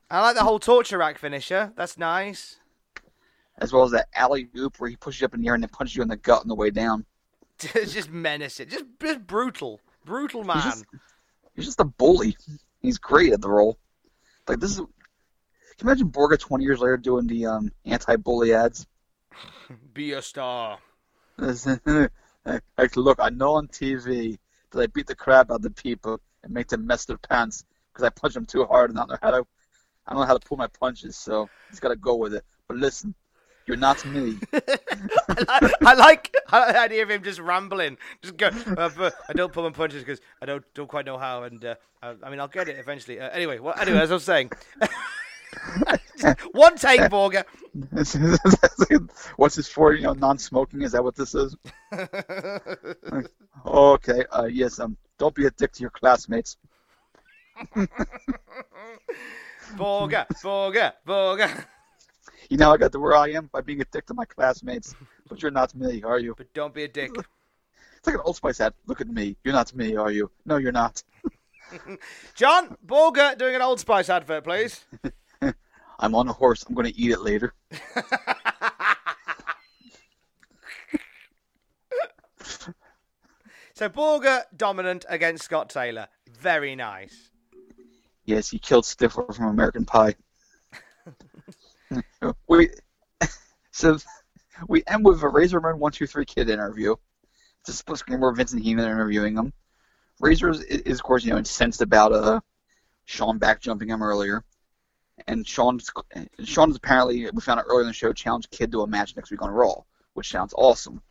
[0.10, 1.74] I like the whole torture rack finisher.
[1.76, 2.58] That's nice.
[3.58, 5.64] as well as that alley oop where he pushes you up in the air and
[5.64, 7.06] then punches you in the gut on the way down.
[7.76, 8.70] It's just menacing.
[8.70, 9.82] Just, just brutal.
[10.06, 10.56] Brutal man.
[10.56, 10.86] He's just,
[11.56, 12.38] he's just a bully.
[12.82, 13.78] He's great at the role.
[14.48, 14.78] Like this is.
[14.78, 18.86] Can you imagine Borga 20 years later doing the um, anti-bully ads?
[19.94, 20.78] Be a star.
[21.40, 24.38] like, look, I know on TV
[24.72, 27.66] that I beat the crap out of the people and make them mess their pants
[27.92, 29.46] because I punch them too hard and I don't know how to,
[30.06, 31.16] I don't know how to pull my punches.
[31.16, 32.44] So he's got to go with it.
[32.68, 33.16] But listen,
[33.66, 34.38] you're not me.
[34.54, 38.50] I, like, I like I like the idea of him just rambling, just go.
[38.78, 41.76] Uh, I don't pull my punches because I don't don't quite know how, and uh,
[42.02, 43.20] I, I mean I'll get it eventually.
[43.20, 44.52] Uh, anyway, well, anyway, as I was saying,
[46.52, 47.46] one take, Borga.
[49.38, 49.94] What's this for?
[49.94, 50.82] You know, non-smoking.
[50.82, 51.56] Is that what this is?
[53.66, 54.26] Okay.
[54.32, 54.80] Uh, yes.
[54.80, 54.98] Um.
[55.18, 56.58] Don't be a dick to your classmates.
[59.78, 61.66] Borga, Borga, Borga.
[62.54, 64.94] You know, I got to where I am by being a dick to my classmates.
[65.28, 66.36] But you're not me, are you?
[66.38, 67.10] But don't be a dick.
[67.98, 68.76] It's like an Old Spice ad.
[68.86, 69.38] Look at me.
[69.44, 70.30] You're not me, are you?
[70.46, 71.02] No, you're not.
[72.36, 74.86] John Borga doing an Old Spice advert, please.
[76.00, 76.64] I'm on a horse.
[76.68, 77.56] I'm going to eat it later.
[83.74, 86.08] So Borga dominant against Scott Taylor.
[86.30, 87.32] Very nice.
[88.26, 90.14] Yes, he killed Stifler from American Pie.
[92.48, 92.70] we
[93.72, 93.98] so
[94.68, 96.96] we end with a Razor Ramon one two three kid interview.
[97.62, 99.54] It's a split screen where Vincent Heenan interviewing him.
[100.20, 102.40] Razor is, is of course you know incensed about uh
[103.06, 104.44] Shawn back jumping him earlier,
[105.28, 105.90] and Shawn's
[106.44, 109.16] Shawn is apparently we found out earlier in the show challenged Kid to a match
[109.16, 109.84] next week on Raw,
[110.14, 111.02] which sounds awesome.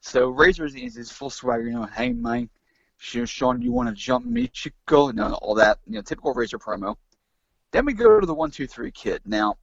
[0.00, 2.48] So Razor is is his full swagger, you know, hey man,
[3.04, 4.46] Sure, Shawn, you want to jump me?
[4.46, 6.94] Chico, no, all that, you know, typical Razor promo.
[7.72, 9.22] Then we go to the one, two, three kid.
[9.24, 9.56] Now,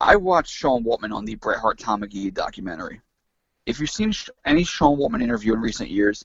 [0.00, 3.00] I watched Sean Waltman on the Bret Hart Tom McGee documentary.
[3.66, 4.12] If you've seen
[4.44, 6.24] any Sean Waltman interview in recent years,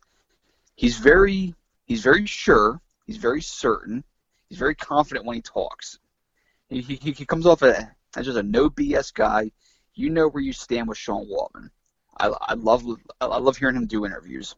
[0.76, 1.54] he's very,
[1.86, 4.04] he's very sure, he's very certain,
[4.48, 6.00] he's very confident when he talks.
[6.70, 7.86] He, he, he comes off as
[8.22, 9.52] just a no BS guy.
[9.94, 11.70] You know where you stand with Sean Waltman.
[12.18, 12.86] I, I love,
[13.20, 14.56] I love hearing him do interviews.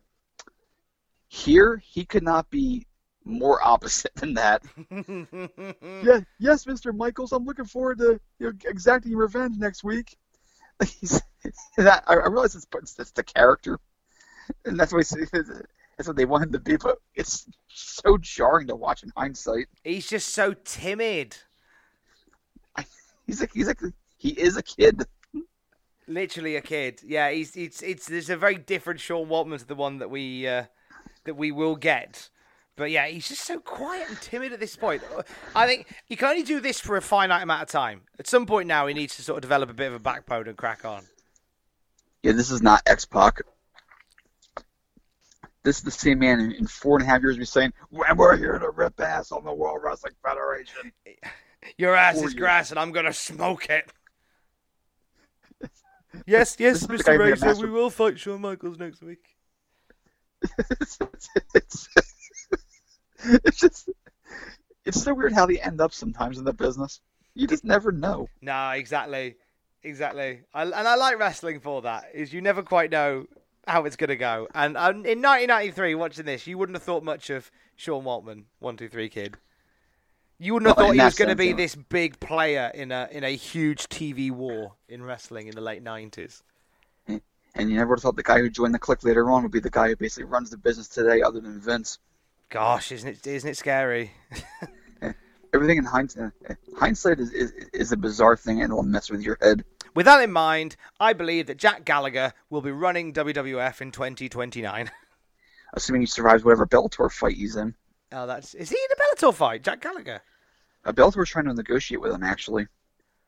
[1.27, 2.85] Here, he could not be
[3.25, 4.63] more opposite than that.
[4.91, 6.95] yeah, yes, Mr.
[6.95, 10.17] Michaels, I'm looking forward to you know, exacting revenge next week.
[10.99, 11.21] He's,
[11.77, 13.79] that, I, I realize it's, it's, it's the character,
[14.65, 15.25] and that's why he
[15.97, 19.67] that's what they want him to be, but it's so jarring to watch in hindsight.
[19.83, 21.37] He's just so timid.
[23.25, 23.79] He's like he's like
[24.17, 25.03] he is a kid.
[26.07, 27.01] Literally a kid.
[27.05, 30.47] Yeah, he's it's it's there's a very different Sean Waltman to the one that we
[30.47, 30.65] uh,
[31.25, 32.29] that we will get.
[32.75, 35.03] But yeah, he's just so quiet and timid at this point.
[35.55, 38.01] I think he can only do this for a finite amount of time.
[38.17, 40.47] At some point now, he needs to sort of develop a bit of a backbone
[40.47, 41.03] and crack on.
[42.23, 43.41] Yeah, this is not X Pac.
[45.63, 48.17] This is the same man in, in four and a half years be saying, "When
[48.17, 50.91] we're here to rip ass on the World Wrestling Federation."
[51.77, 52.39] Your ass Four is years.
[52.41, 53.89] grass, and I'm gonna smoke it.
[56.25, 57.41] yes, yes, This is the guy Mr.
[57.43, 59.23] Razor, we will fight Shawn Michaels next week.
[60.81, 61.87] it's, it's, it's
[63.53, 63.89] just
[64.85, 66.99] it's so weird how they end up sometimes in the business.
[67.35, 68.27] You just never know.
[68.41, 69.35] No, exactly,
[69.81, 70.41] exactly.
[70.53, 72.05] I, and I like wrestling for that.
[72.13, 73.25] Is you never quite know
[73.67, 74.47] how it's gonna go.
[74.53, 78.77] And um, in 1993, watching this, you wouldn't have thought much of Sean Waltman, one
[78.77, 79.37] two three kid.
[80.39, 83.07] You wouldn't have Well, thought he was going to be this big player in a
[83.11, 86.41] in a huge TV war in wrestling in the late 90s.
[87.55, 89.51] And you never would have thought the guy who joined the Kliq later on would
[89.51, 91.99] be the guy who basically runs the business today, other than Vince.
[92.53, 94.11] Gosh, isn't it isn't it scary?
[95.55, 96.34] Everything in hindsight,
[96.77, 99.65] hindsight is, is is a bizarre thing, and it'll mess with your head.
[99.95, 104.91] With that in mind, I believe that Jack Gallagher will be running WWF in 2029.
[105.73, 107.73] Assuming he survives whatever Bellator fight he's in.
[108.11, 110.21] Oh, that's is he in a Bellator fight, Jack Gallagher?
[110.85, 112.67] A Uh, Bellator's trying to negotiate with him actually,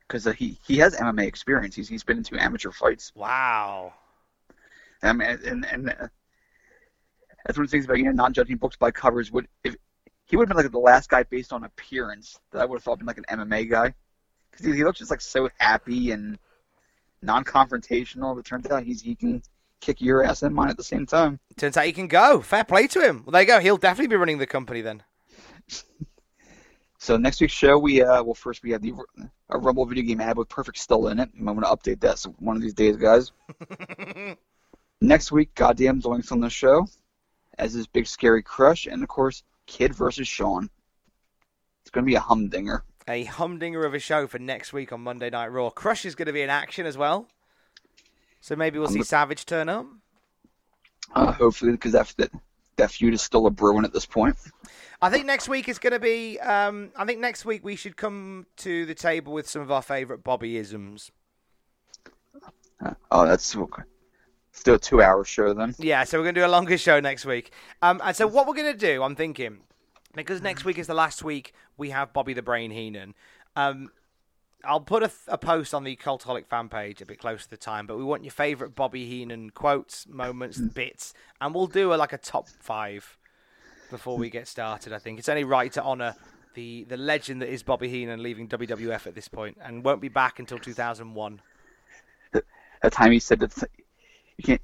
[0.07, 1.73] because uh, he he has MMA experience.
[1.73, 3.11] He's he's been in two amateur fights.
[3.15, 3.93] Wow.
[5.01, 6.07] Um, and and, and uh,
[7.45, 9.31] that's one of the things about you know not judging books by covers.
[9.31, 9.75] Would if
[10.25, 12.83] he would have been like the last guy based on appearance that I would have
[12.83, 13.93] thought been like an MMA guy,
[14.51, 16.39] because he, he looks just like so happy and
[17.21, 18.35] non-confrontational.
[18.35, 19.43] But turns out he's he can
[19.79, 21.39] kick your ass and mine at the same time.
[21.57, 22.41] Turns out he can go.
[22.41, 23.23] Fair play to him.
[23.25, 23.59] Well, there you go.
[23.59, 25.03] He'll definitely be running the company then.
[26.97, 28.91] So next week's show, we uh, well first we have the
[29.51, 31.29] a Rumble video game ad with Perfect still in it.
[31.37, 33.31] I'm going to update that so one of these days, guys.
[35.01, 36.87] next week, goddamn Doinks on the show,
[37.57, 40.69] as his big scary crush, and of course, Kid versus Shawn.
[41.81, 42.83] It's going to be a humdinger.
[43.07, 45.69] A humdinger of a show for next week on Monday Night Raw.
[45.69, 47.27] Crush is going to be in action as well.
[48.41, 49.85] So maybe we'll I'm see look- Savage turn up.
[51.13, 52.31] Uh, hopefully, because that, that
[52.77, 54.35] that feud is still a brewing at this point.
[55.01, 56.39] I think next week is going to be.
[56.39, 59.83] Um, I think next week we should come to the table with some of our
[59.83, 61.11] favourite Bobbyisms.
[62.83, 63.83] Uh, oh, that's okay.
[64.55, 65.75] Still a two-hour show then.
[65.77, 67.51] Yeah, so we're going to do a longer show next week.
[67.81, 69.59] Um, and so what we're going to do, I'm thinking,
[70.15, 73.13] because next week is the last week we have Bobby the Brain Heenan.
[73.57, 73.91] Um,
[74.63, 77.57] I'll put a, a post on the Cultaholic fan page a bit close to the
[77.57, 81.95] time, but we want your favourite Bobby Heenan quotes, moments, bits, and we'll do a,
[81.95, 83.17] like a top five
[83.91, 84.93] before we get started.
[84.93, 86.15] I think it's only right to honour
[86.55, 90.07] the the legend that is Bobby Heenan leaving WWF at this point, and won't be
[90.07, 91.41] back until 2001.
[92.31, 93.51] The time he said that
[94.37, 94.61] you can't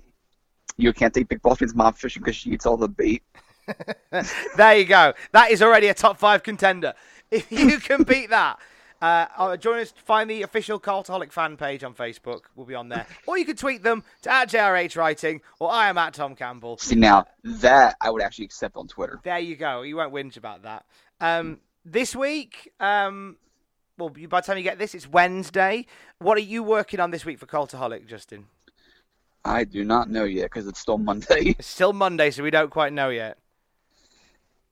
[0.77, 3.23] you can't take Big Bossman's mom fishing because she eats all the bait.
[4.57, 5.13] there you go.
[5.31, 6.93] That is already a top five contender.
[7.31, 8.59] If you can beat that,
[9.01, 9.93] uh, uh, join us.
[10.03, 12.41] Find the official Cultaholic fan page on Facebook.
[12.57, 13.07] We'll be on there.
[13.25, 16.77] Or you can tweet them to at JRH Writing or I am at Tom Campbell.
[16.77, 19.21] See now that I would actually accept on Twitter.
[19.23, 19.83] There you go.
[19.83, 20.85] You won't whinge about that.
[21.21, 23.37] Um, this week, um,
[23.97, 25.85] well, by the time you get this, it's Wednesday.
[26.19, 28.47] What are you working on this week for Cultaholic, Justin?
[29.43, 31.55] I do not know yet because it's still Monday.
[31.57, 33.37] It's still Monday, so we don't quite know yet.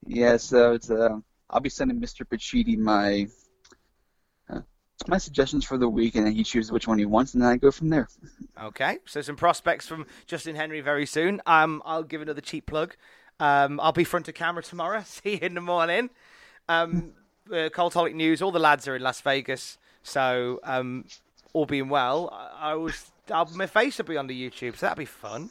[0.05, 1.17] yeah, so it's uh,
[1.49, 2.25] I'll be sending Mr.
[2.25, 3.27] Pachidi my
[4.49, 4.61] uh,
[5.07, 7.49] my suggestions for the week, and then he chooses which one he wants, and then
[7.49, 8.07] I go from there.
[8.61, 11.41] Okay, so some prospects from Justin Henry very soon.
[11.45, 12.95] Um, I'll give another cheap plug.
[13.39, 15.01] Um, I'll be front of camera tomorrow.
[15.05, 16.09] See you in the morning.
[16.67, 17.13] Um,
[17.51, 18.41] uh, Cultaholic News.
[18.41, 21.05] All the lads are in Las Vegas, so um,
[21.53, 23.11] all being well, I, I was.
[23.31, 25.49] I'll, my face will be on the YouTube, so that'll be fun.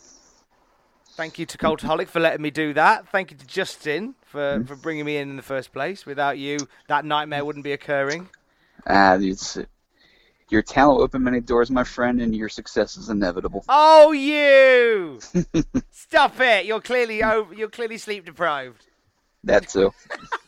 [1.16, 3.09] Thank you to Cultaholic for letting me do that.
[3.09, 6.06] Thank you to Justin for, for bringing me in in the first place.
[6.06, 8.28] Without you, that nightmare wouldn't be occurring.
[8.86, 9.59] Uh, it's,
[10.48, 13.64] your talent opened many doors, my friend, and your success is inevitable.
[13.68, 15.18] Oh, you!
[15.90, 16.66] Stop it!
[16.66, 18.86] You're clearly over, you're clearly sleep deprived.
[19.44, 19.92] That too.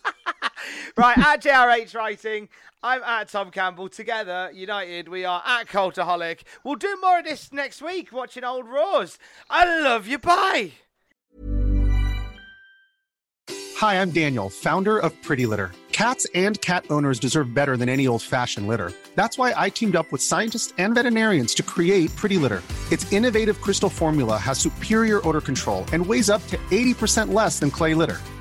[0.97, 2.49] Right, at JRH Writing,
[2.83, 3.89] I'm at Tom Campbell.
[3.89, 6.41] Together, united, we are at Cultaholic.
[6.65, 9.19] We'll do more of this next week, watching old Raws.
[9.49, 10.19] I love you.
[10.19, 10.73] Bye.
[13.77, 15.73] Hi, I'm Daniel, founder of Pretty Litter.
[15.93, 18.93] Cats and cat owners deserve better than any old fashioned litter.
[19.15, 22.63] That's why I teamed up with scientists and veterinarians to create Pretty Litter.
[22.91, 27.71] Its innovative crystal formula has superior odor control and weighs up to 80% less than
[27.71, 28.19] clay litter.